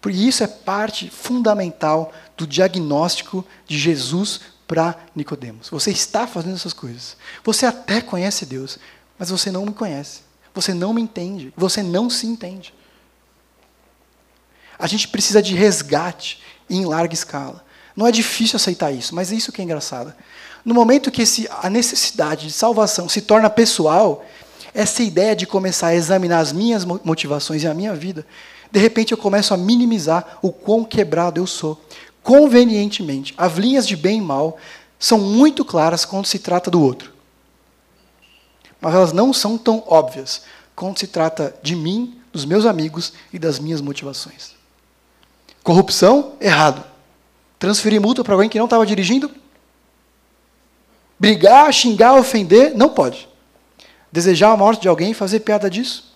[0.00, 5.68] Porque isso é parte fundamental do diagnóstico de Jesus para Nicodemos.
[5.70, 7.16] Você está fazendo essas coisas.
[7.44, 8.78] Você até conhece Deus,
[9.18, 10.20] mas você não me conhece.
[10.54, 11.52] Você não me entende.
[11.56, 12.74] Você não se entende.
[14.78, 17.64] A gente precisa de resgate em larga escala.
[17.94, 20.12] Não é difícil aceitar isso, mas é isso que é engraçado.
[20.64, 24.24] No momento que esse, a necessidade de salvação se torna pessoal,
[24.74, 28.26] essa ideia de começar a examinar as minhas motivações e a minha vida,
[28.70, 31.80] de repente eu começo a minimizar o quão quebrado eu sou.
[32.26, 34.58] Convenientemente, as linhas de bem e mal
[34.98, 37.12] são muito claras quando se trata do outro.
[38.80, 40.42] Mas elas não são tão óbvias
[40.74, 44.56] quando se trata de mim, dos meus amigos e das minhas motivações.
[45.62, 46.82] Corrupção, errado.
[47.60, 49.30] Transferir multa para alguém que não estava dirigindo?
[51.20, 52.74] Brigar, xingar, ofender?
[52.74, 53.28] Não pode.
[54.10, 56.12] Desejar a morte de alguém e fazer piada disso?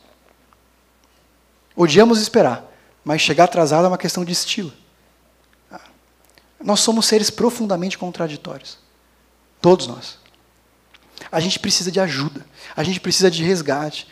[1.77, 2.69] Odiamos esperar,
[3.05, 4.73] mas chegar atrasado é uma questão de estilo.
[6.63, 8.79] Nós somos seres profundamente contraditórios.
[9.61, 10.19] Todos nós.
[11.31, 12.47] A gente precisa de ajuda,
[12.77, 14.07] a gente precisa de resgate.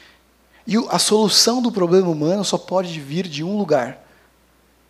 [0.67, 4.05] E a solução do problema humano só pode vir de um lugar,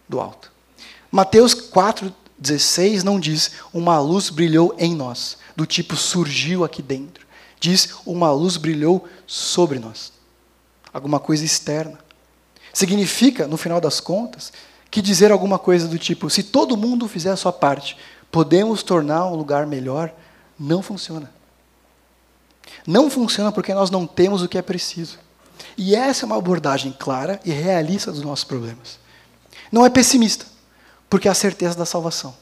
[0.08, 0.50] do alto.
[1.10, 7.26] Mateus 4,16 não diz uma luz brilhou em nós, do tipo surgiu aqui dentro.
[7.60, 10.12] Diz uma luz brilhou sobre nós.
[10.92, 11.98] Alguma coisa externa.
[12.72, 14.52] Significa, no final das contas,
[14.90, 17.96] que dizer alguma coisa do tipo, se todo mundo fizer a sua parte,
[18.30, 20.12] podemos tornar um lugar melhor,
[20.58, 21.32] não funciona.
[22.86, 25.18] Não funciona porque nós não temos o que é preciso.
[25.76, 28.98] E essa é uma abordagem clara e realista dos nossos problemas.
[29.70, 30.46] Não é pessimista,
[31.08, 32.34] porque é a certeza da salvação.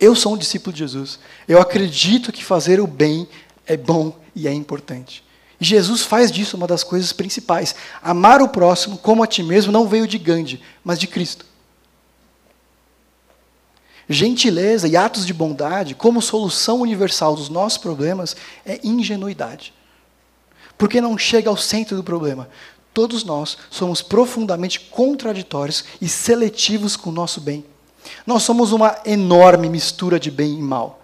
[0.00, 1.18] Eu sou um discípulo de Jesus.
[1.46, 3.28] Eu acredito que fazer o bem
[3.66, 5.24] é bom e é importante.
[5.60, 7.74] Jesus faz disso uma das coisas principais.
[8.02, 11.44] Amar o próximo como a ti mesmo não veio de Gandhi, mas de Cristo.
[14.08, 19.74] Gentileza e atos de bondade, como solução universal dos nossos problemas, é ingenuidade.
[20.78, 22.48] Porque não chega ao centro do problema.
[22.94, 27.64] Todos nós somos profundamente contraditórios e seletivos com o nosso bem.
[28.26, 30.97] Nós somos uma enorme mistura de bem e mal.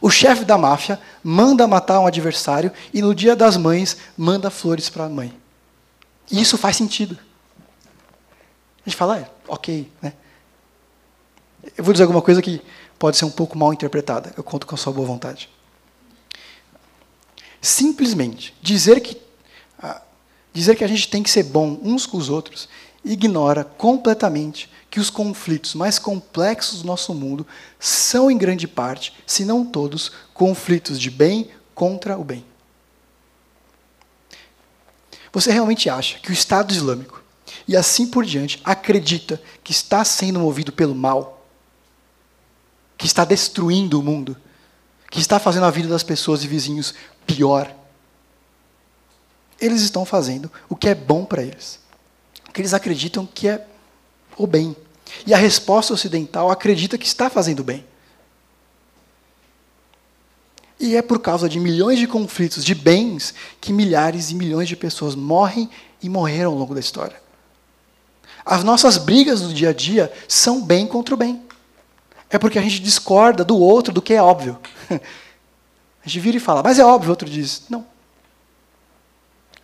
[0.00, 4.88] O chefe da máfia manda matar um adversário e no dia das mães manda flores
[4.88, 5.32] para a mãe.
[6.30, 7.18] E isso faz sentido.
[8.84, 10.12] A gente fala, é, ok, né?
[11.76, 12.60] Eu vou dizer alguma coisa que
[12.98, 14.32] pode ser um pouco mal interpretada.
[14.36, 15.48] Eu conto com a sua boa vontade.
[17.60, 19.20] Simplesmente dizer que
[19.80, 20.02] ah,
[20.52, 22.68] dizer que a gente tem que ser bom uns com os outros
[23.04, 27.46] ignora completamente que os conflitos mais complexos do nosso mundo
[27.80, 32.44] são, em grande parte, se não todos, conflitos de bem contra o bem.
[35.32, 37.22] Você realmente acha que o Estado Islâmico,
[37.66, 41.46] e assim por diante, acredita que está sendo movido pelo mal?
[42.98, 44.36] Que está destruindo o mundo?
[45.10, 46.94] Que está fazendo a vida das pessoas e vizinhos
[47.26, 47.74] pior?
[49.58, 51.81] Eles estão fazendo o que é bom para eles.
[52.52, 53.66] Que eles acreditam que é
[54.36, 54.76] o bem.
[55.26, 57.84] E a resposta ocidental acredita que está fazendo bem.
[60.80, 64.74] E é por causa de milhões de conflitos de bens que milhares e milhões de
[64.74, 65.70] pessoas morrem
[66.02, 67.22] e morreram ao longo da história.
[68.44, 71.40] As nossas brigas do dia a dia são bem contra o bem.
[72.28, 74.58] É porque a gente discorda do outro do que é óbvio.
[76.04, 77.86] A gente vira e fala, mas é óbvio, o outro diz, não.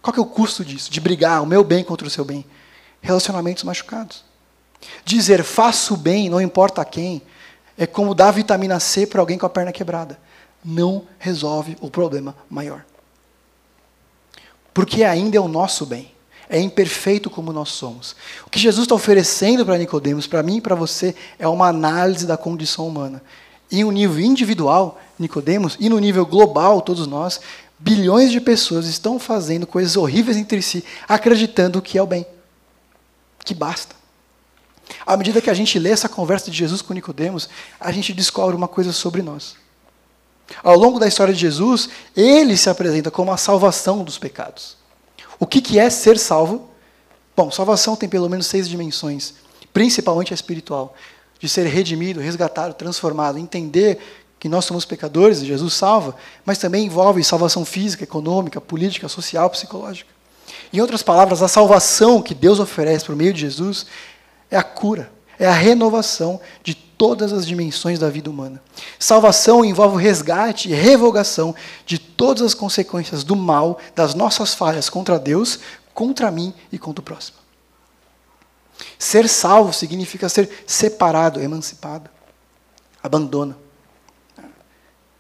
[0.01, 0.89] Qual que é o custo disso?
[0.89, 2.45] De brigar o meu bem contra o seu bem?
[3.01, 4.25] Relacionamentos machucados.
[5.05, 7.23] Dizer faço bem, não importa quem,
[7.77, 10.19] é como dar vitamina C para alguém com a perna quebrada.
[10.65, 12.85] Não resolve o problema maior.
[14.75, 16.13] Porque ainda é o nosso bem.
[16.49, 18.17] É imperfeito como nós somos.
[18.47, 22.27] O que Jesus está oferecendo para Nicodemos, para mim e para você, é uma análise
[22.27, 23.23] da condição humana.
[23.71, 27.41] Em um nível individual, Nicodemos, e no nível global, todos nós,
[27.79, 32.27] bilhões de pessoas estão fazendo coisas horríveis entre si, acreditando que é o bem.
[33.49, 33.97] Que basta.
[35.07, 37.49] À medida que a gente lê essa conversa de Jesus com Nicodemos,
[37.81, 39.57] a gente descobre uma coisa sobre nós.
[40.63, 44.77] Ao longo da história de Jesus, ele se apresenta como a salvação dos pecados.
[45.41, 46.69] O que, que é ser salvo?
[47.35, 49.33] Bom, salvação tem pelo menos seis dimensões,
[49.73, 50.95] principalmente a espiritual,
[51.41, 53.99] de ser redimido, resgatado, transformado, entender
[54.39, 59.49] que nós somos pecadores e Jesus salva, mas também envolve salvação física, econômica, política, social,
[59.49, 60.18] psicológica.
[60.73, 63.87] Em outras palavras, a salvação que Deus oferece por meio de Jesus
[64.51, 68.61] é a cura, é a renovação de todas as dimensões da vida humana.
[68.99, 71.55] Salvação envolve o resgate e revogação
[71.87, 75.61] de todas as consequências do mal, das nossas falhas contra Deus,
[75.95, 77.39] contra mim e contra o próximo.
[78.99, 82.11] Ser salvo significa ser separado, emancipado,
[83.03, 83.57] abandono.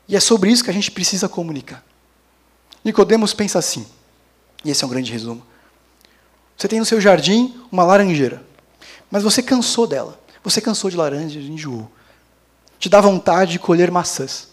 [0.08, 1.84] E é sobre isso que a gente precisa comunicar.
[2.84, 3.86] Nicodemos pensa assim,
[4.64, 5.42] e esse é um grande resumo.
[6.56, 8.42] Você tem no seu jardim uma laranjeira.
[9.10, 10.20] Mas você cansou dela.
[10.42, 11.90] Você cansou de laranja, de enjoou.
[12.78, 14.48] Te dá vontade de colher maçãs.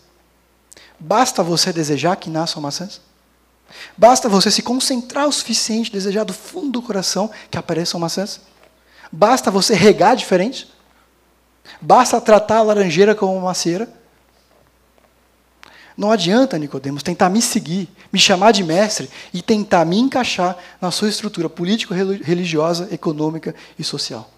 [1.00, 3.02] Basta você desejar que nasçam maçãs?
[3.98, 8.42] Basta você se concentrar o suficiente, desejar do fundo do coração que apareçam maçãs?
[9.12, 10.72] Basta você regar diferente?
[11.82, 13.90] Basta tratar a laranjeira como uma macieira?
[15.98, 20.92] Não adianta, Nicodemos, tentar me seguir, me chamar de mestre e tentar me encaixar na
[20.92, 24.30] sua estrutura político-religiosa, econômica e social.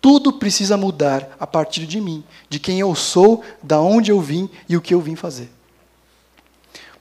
[0.00, 4.50] Tudo precisa mudar a partir de mim, de quem eu sou, da onde eu vim
[4.68, 5.48] e o que eu vim fazer.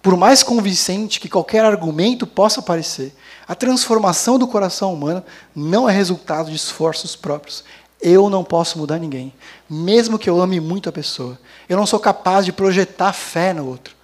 [0.02, 3.16] Por mais convincente que qualquer argumento possa parecer,
[3.48, 5.24] a transformação do coração humano
[5.56, 7.64] não é resultado de esforços próprios.
[8.02, 9.32] Eu não posso mudar ninguém,
[9.70, 11.39] mesmo que eu ame muito a pessoa.
[11.70, 13.95] Eu não sou capaz de projetar fé no outro.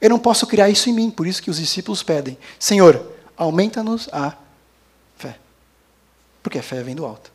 [0.00, 3.04] Eu não posso criar isso em mim, por isso que os discípulos pedem: Senhor,
[3.36, 4.34] aumenta-nos a
[5.16, 5.36] fé.
[6.42, 7.32] Porque a fé vem do alto.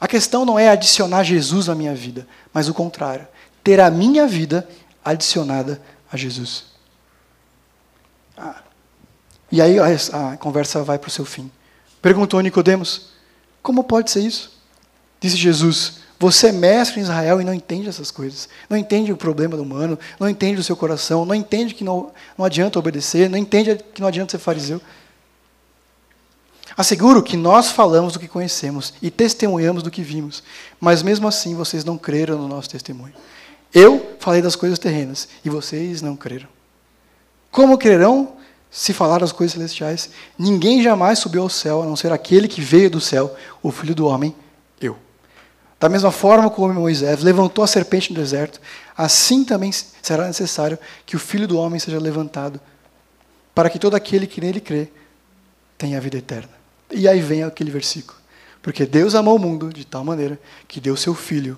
[0.00, 3.26] A questão não é adicionar Jesus à minha vida, mas o contrário.
[3.62, 4.66] Ter a minha vida
[5.04, 6.66] adicionada a Jesus.
[8.36, 8.62] Ah.
[9.50, 9.86] E aí a,
[10.32, 11.50] a conversa vai para o seu fim.
[12.00, 13.15] Perguntou Nicodemos:
[13.66, 14.52] Como pode ser isso?
[15.20, 18.48] Disse Jesus: Você é mestre em Israel e não entende essas coisas.
[18.70, 22.12] Não entende o problema do humano, não entende o seu coração, não entende que não,
[22.38, 24.80] não adianta obedecer, não entende que não adianta ser fariseu.
[26.76, 30.44] Asseguro que nós falamos do que conhecemos e testemunhamos do que vimos,
[30.78, 33.14] mas mesmo assim vocês não creram no nosso testemunho.
[33.74, 36.46] Eu falei das coisas terrenas e vocês não creram.
[37.50, 38.35] Como crerão
[38.70, 40.10] se falar das coisas celestiais?
[40.38, 43.94] Ninguém jamais subiu ao céu, a não ser aquele que veio do céu, o Filho
[43.94, 44.34] do Homem,
[44.80, 44.96] eu.
[45.78, 48.60] Da mesma forma como Moisés levantou a serpente no deserto,
[48.96, 52.60] assim também será necessário que o Filho do Homem seja levantado,
[53.54, 54.88] para que todo aquele que nele crê
[55.78, 56.50] tenha a vida eterna.
[56.90, 58.18] E aí vem aquele versículo.
[58.62, 61.56] Porque Deus amou o mundo de tal maneira que deu seu Filho,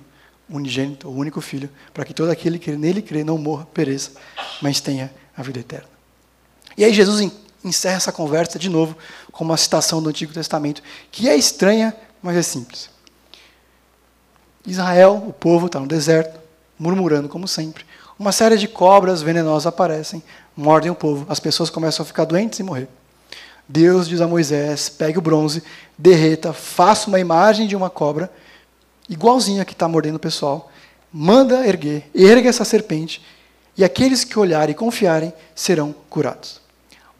[0.49, 4.13] unigênito, o único Filho, para que todo aquele que nele crê não morra, pereça,
[4.61, 5.98] mas tenha a vida eterna.
[6.79, 7.29] E aí Jesus
[7.65, 8.97] encerra essa conversa de novo
[9.33, 12.89] com uma citação do Antigo Testamento, que é estranha, mas é simples.
[14.65, 16.39] Israel, o povo, está no deserto,
[16.79, 17.85] murmurando como sempre.
[18.17, 20.23] Uma série de cobras venenosas aparecem,
[20.57, 22.89] mordem o povo, as pessoas começam a ficar doentes e morrer.
[23.69, 25.65] Deus diz a Moisés: pegue o bronze,
[25.99, 28.31] derreta, faça uma imagem de uma cobra,
[29.09, 30.71] igualzinha que está mordendo o pessoal,
[31.13, 33.21] manda erguer, erga essa serpente,
[33.77, 36.68] e aqueles que olharem e confiarem serão curados.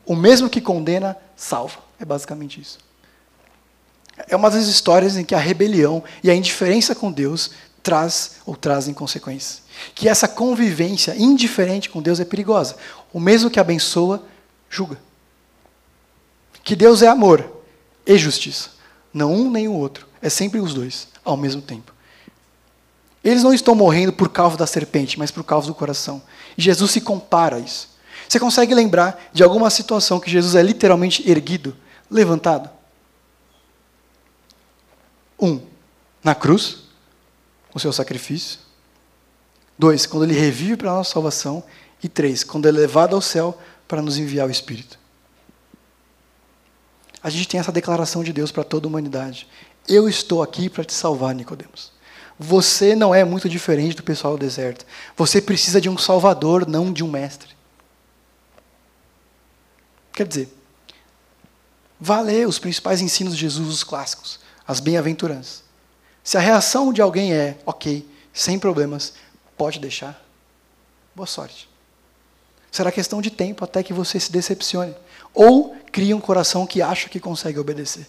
[0.09, 1.79] O mesmo que condena, salva.
[2.01, 2.79] É basicamente isso.
[4.27, 7.53] É uma das histórias em que a rebelião e a indiferença com Deus
[7.83, 9.63] traz ou trazem consequências.
[9.95, 12.77] Que essa convivência indiferente com Deus é perigosa.
[13.13, 14.25] O mesmo que abençoa,
[14.69, 14.99] julga
[16.69, 17.51] que Deus é amor
[18.07, 18.69] e justiça.
[19.11, 20.07] Não um nem o outro.
[20.21, 21.95] É sempre os dois, ao mesmo tempo.
[23.25, 26.21] Eles não estão morrendo por causa da serpente, mas por causa do coração.
[26.59, 27.89] E Jesus se compara a isso.
[28.29, 31.77] Você consegue lembrar de alguma situação que Jesus é literalmente erguido,
[32.11, 32.69] levantado?
[35.41, 35.61] Um,
[36.23, 36.81] na cruz,
[37.73, 38.59] o seu sacrifício.
[39.79, 41.65] Dois, quando ele revive para a nossa salvação.
[42.03, 43.59] E três, quando é levado ao céu
[43.89, 44.99] para nos enviar o Espírito
[47.23, 49.49] a gente tem essa declaração de Deus para toda a humanidade.
[49.87, 51.93] Eu estou aqui para te salvar, Nicodemos.
[52.39, 54.87] Você não é muito diferente do pessoal do deserto.
[55.17, 57.51] Você precisa de um salvador, não de um mestre.
[60.19, 60.53] Quer dizer,
[62.01, 65.63] vá ler os principais ensinos de Jesus, os clássicos, as bem-aventuranças.
[66.25, 69.13] Se a reação de alguém é, ok, sem problemas,
[69.57, 70.21] pode deixar.
[71.15, 71.69] Boa sorte.
[72.69, 74.93] Será questão de tempo até que você se decepcione
[75.33, 78.09] ou cria um coração que acha que consegue obedecer.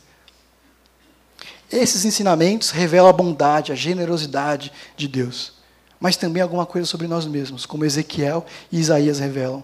[1.72, 5.54] Esses ensinamentos revelam a bondade, a generosidade de Deus,
[6.00, 9.64] mas também alguma coisa sobre nós mesmos, como Ezequiel e Isaías revelam.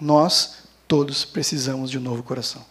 [0.00, 0.59] Nós
[0.90, 2.66] todos precisamos de um novo coração.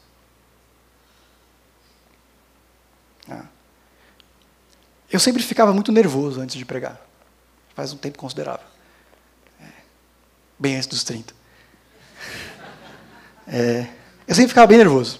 [3.29, 3.45] Ah.
[5.09, 6.99] Eu sempre ficava muito nervoso antes de pregar.
[7.73, 8.65] Faz um tempo considerável.
[9.61, 9.67] É,
[10.59, 11.33] bem antes dos 30.
[13.51, 13.87] É,
[14.27, 15.19] eu sempre ficava bem nervoso.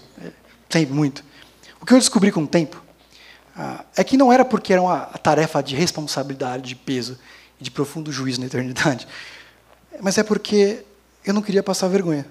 [0.70, 1.24] Sempre, muito.
[1.82, 2.80] O que eu descobri com o tempo
[3.56, 7.18] ah, é que não era porque era uma tarefa de responsabilidade, de peso
[7.60, 9.08] e de profundo juízo na eternidade,
[10.00, 10.86] mas é porque
[11.26, 12.24] eu não queria passar vergonha.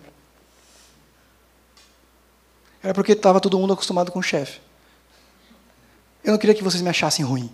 [2.89, 4.61] Era porque estava todo mundo acostumado com o chefe.
[6.25, 7.51] Eu não queria que vocês me achassem ruim.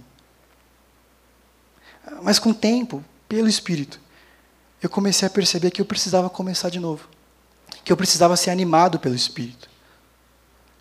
[2.23, 3.99] Mas com o tempo, pelo Espírito,
[4.81, 7.09] eu comecei a perceber que eu precisava começar de novo
[7.85, 9.69] que eu precisava ser animado pelo Espírito,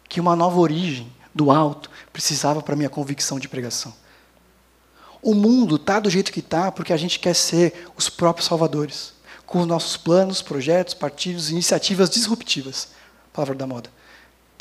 [0.07, 3.93] que uma nova origem do alto precisava para minha convicção de pregação.
[5.21, 9.13] O mundo está do jeito que está porque a gente quer ser os próprios salvadores,
[9.45, 12.89] com os nossos planos, projetos, partidos, iniciativas disruptivas,
[13.33, 13.89] palavra da moda,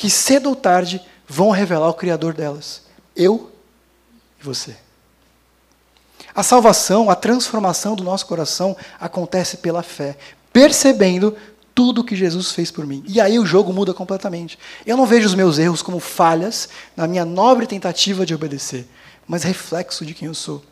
[0.02, 2.82] que cedo ou tarde vão revelar o Criador delas,
[3.14, 3.52] eu
[4.40, 4.76] e você.
[6.34, 10.18] A salvação, a transformação do nosso coração acontece pela fé,
[10.52, 11.36] percebendo
[11.72, 13.04] tudo que Jesus fez por mim.
[13.06, 14.58] E aí o jogo muda completamente.
[14.84, 18.88] Eu não vejo os meus erros como falhas na minha nobre tentativa de obedecer,
[19.24, 20.64] mas reflexo de quem eu sou.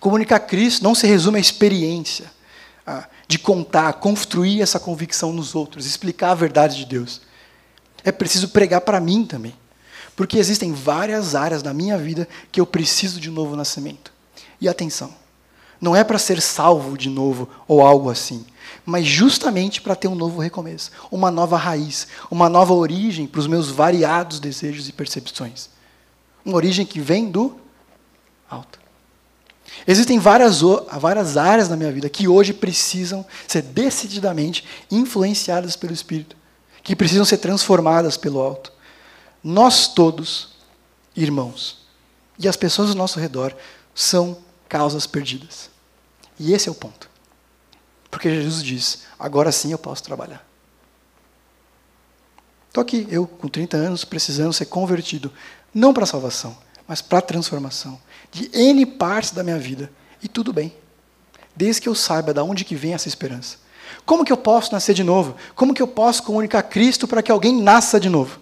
[0.00, 2.28] Comunicar Cristo não se resume à experiência
[3.28, 7.29] de contar, construir essa convicção nos outros, explicar a verdade de Deus.
[8.04, 9.54] É preciso pregar para mim também.
[10.16, 14.12] Porque existem várias áreas da minha vida que eu preciso de novo nascimento.
[14.60, 15.14] E atenção,
[15.80, 18.44] não é para ser salvo de novo ou algo assim
[18.84, 23.46] mas justamente para ter um novo recomeço, uma nova raiz, uma nova origem para os
[23.46, 25.68] meus variados desejos e percepções.
[26.44, 27.56] Uma origem que vem do
[28.48, 28.80] alto.
[29.86, 30.60] Existem várias,
[30.98, 36.36] várias áreas na minha vida que hoje precisam ser decididamente influenciadas pelo Espírito,
[36.82, 38.72] que precisam ser transformadas pelo alto.
[39.42, 40.50] Nós todos,
[41.14, 41.86] irmãos,
[42.38, 43.54] e as pessoas ao nosso redor
[43.94, 45.70] são causas perdidas.
[46.38, 47.08] E esse é o ponto.
[48.10, 50.44] Porque Jesus diz: agora sim eu posso trabalhar.
[52.68, 55.32] Estou aqui, eu, com 30 anos, precisando ser convertido,
[55.74, 56.56] não para a salvação,
[56.86, 58.00] mas para a transformação
[58.30, 59.90] de N partes da minha vida.
[60.22, 60.72] E tudo bem,
[61.54, 63.58] desde que eu saiba de onde que vem essa esperança.
[64.10, 65.36] Como que eu posso nascer de novo?
[65.54, 68.40] Como que eu posso comunicar Cristo para que alguém nasça de novo?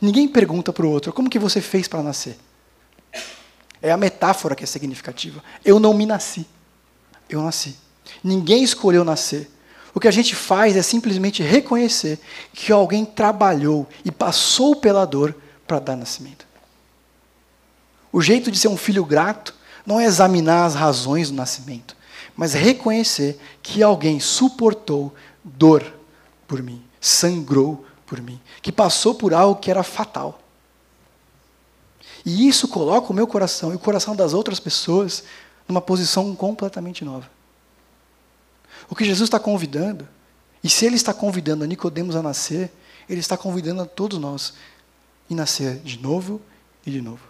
[0.00, 2.38] Ninguém pergunta para o outro, como que você fez para nascer?
[3.82, 5.44] É a metáfora que é significativa.
[5.62, 6.46] Eu não me nasci.
[7.28, 7.76] Eu nasci.
[8.24, 9.50] Ninguém escolheu nascer.
[9.92, 12.18] O que a gente faz é simplesmente reconhecer
[12.54, 15.36] que alguém trabalhou e passou pela dor
[15.66, 16.46] para dar nascimento.
[18.10, 21.97] O jeito de ser um filho grato não é examinar as razões do nascimento,
[22.36, 25.84] mas reconhecer que alguém suportou dor
[26.46, 30.40] por mim, sangrou por mim, que passou por algo que era fatal.
[32.24, 35.24] E isso coloca o meu coração e o coração das outras pessoas
[35.66, 37.30] numa posição completamente nova.
[38.88, 40.08] O que Jesus está convidando,
[40.64, 42.72] e se ele está convidando a Nicodemos a nascer,
[43.08, 44.54] ele está convidando a todos nós
[45.30, 46.40] a nascer de novo
[46.86, 47.20] e de novo.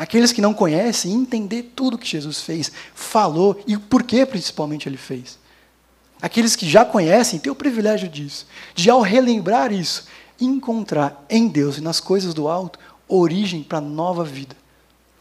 [0.00, 4.96] Aqueles que não conhecem, entender tudo que Jesus fez, falou e por que principalmente ele
[4.96, 5.38] fez.
[6.22, 10.06] Aqueles que já conhecem, têm o privilégio disso, de ao relembrar isso,
[10.40, 14.56] encontrar em Deus e nas coisas do alto origem para nova vida.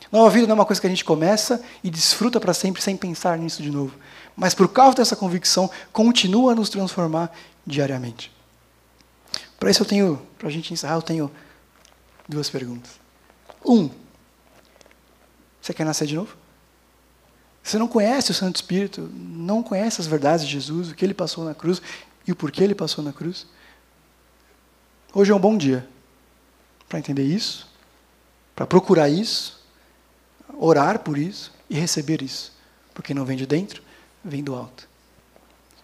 [0.10, 2.96] Nova vida não é uma coisa que a gente começa e desfruta para sempre sem
[2.96, 3.94] pensar nisso de novo.
[4.34, 7.30] Mas por causa dessa convicção, continua a nos transformar
[7.68, 8.32] diariamente.
[9.60, 11.30] Para isso eu tenho, para a gente encerrar, eu tenho
[12.30, 12.92] duas perguntas.
[13.66, 13.90] Um,
[15.62, 16.36] você quer nascer de novo?
[17.64, 21.14] Você não conhece o Santo Espírito, não conhece as verdades de Jesus, o que ele
[21.14, 21.82] passou na cruz
[22.26, 23.46] e o porquê ele passou na cruz?
[25.14, 25.88] Hoje é um bom dia
[26.88, 27.68] para entender isso,
[28.56, 29.64] para procurar isso,
[30.58, 32.54] orar por isso e receber isso,
[32.94, 33.84] porque não vem de dentro,
[34.24, 34.88] vem do alto.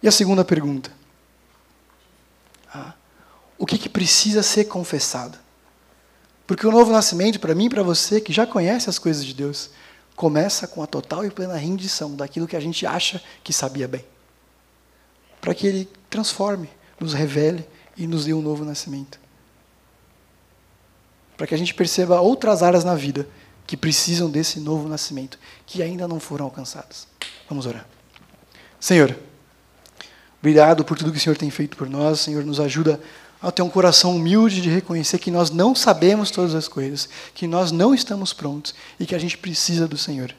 [0.02, 0.92] E a segunda pergunta:
[2.74, 2.94] ah,
[3.58, 5.45] o que, que precisa ser confessado?
[6.48, 9.34] Porque o novo nascimento, para mim e para você, que já conhece as coisas de
[9.34, 9.72] Deus,
[10.16, 14.06] começa com a total e plena rendição daquilo que a gente acha que sabia bem.
[15.42, 16.70] Para que Ele transforme,
[17.00, 17.68] nos revele
[17.98, 19.20] e nos dê um novo nascimento.
[21.36, 23.28] Para que a gente perceba outras áreas na vida
[23.68, 27.08] que precisam desse novo nascimento, que ainda não foram alcançadas.
[27.50, 27.86] Vamos orar.
[28.80, 29.18] Senhor,
[30.40, 32.20] obrigado por tudo que o Senhor tem feito por nós.
[32.20, 33.00] Senhor, nos ajuda a
[33.54, 37.72] ter um coração humilde de reconhecer que nós não sabemos todas as coisas, que nós
[37.72, 40.34] não estamos prontos e que a gente precisa do Senhor.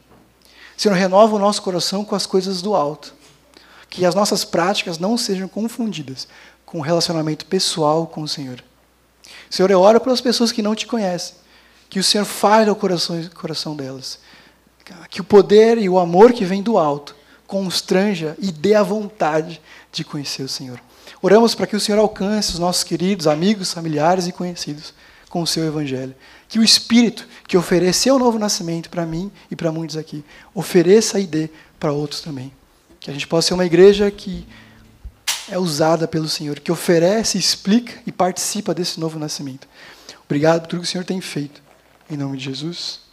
[0.77, 3.15] Senhor, renova o nosso coração com as coisas do alto.
[3.89, 6.29] Que as nossas práticas não sejam confundidas
[6.67, 8.63] com o relacionamento pessoal com o Senhor.
[9.49, 11.37] Senhor, eu oro pelas pessoas que não te conhecem.
[11.89, 14.19] Que o Senhor fale ao coração, coração delas.
[15.09, 17.15] Que o poder e o amor que vem do alto
[17.47, 19.61] constranja e dê a vontade
[19.93, 20.81] de conhecer o Senhor.
[21.23, 24.93] Oramos para que o Senhor alcance os nossos queridos, amigos, familiares e conhecidos
[25.29, 26.15] com o seu Evangelho.
[26.49, 31.19] Que o Espírito que ofereceu o novo nascimento para mim e para muitos aqui, ofereça
[31.19, 32.53] e dê para outros também.
[32.99, 34.47] Que a gente possa ser uma igreja que
[35.49, 39.69] é usada pelo Senhor, que oferece, explica e participa desse novo nascimento.
[40.25, 41.63] Obrigado por tudo que o Senhor tem feito.
[42.11, 43.06] Em nome de Jesus.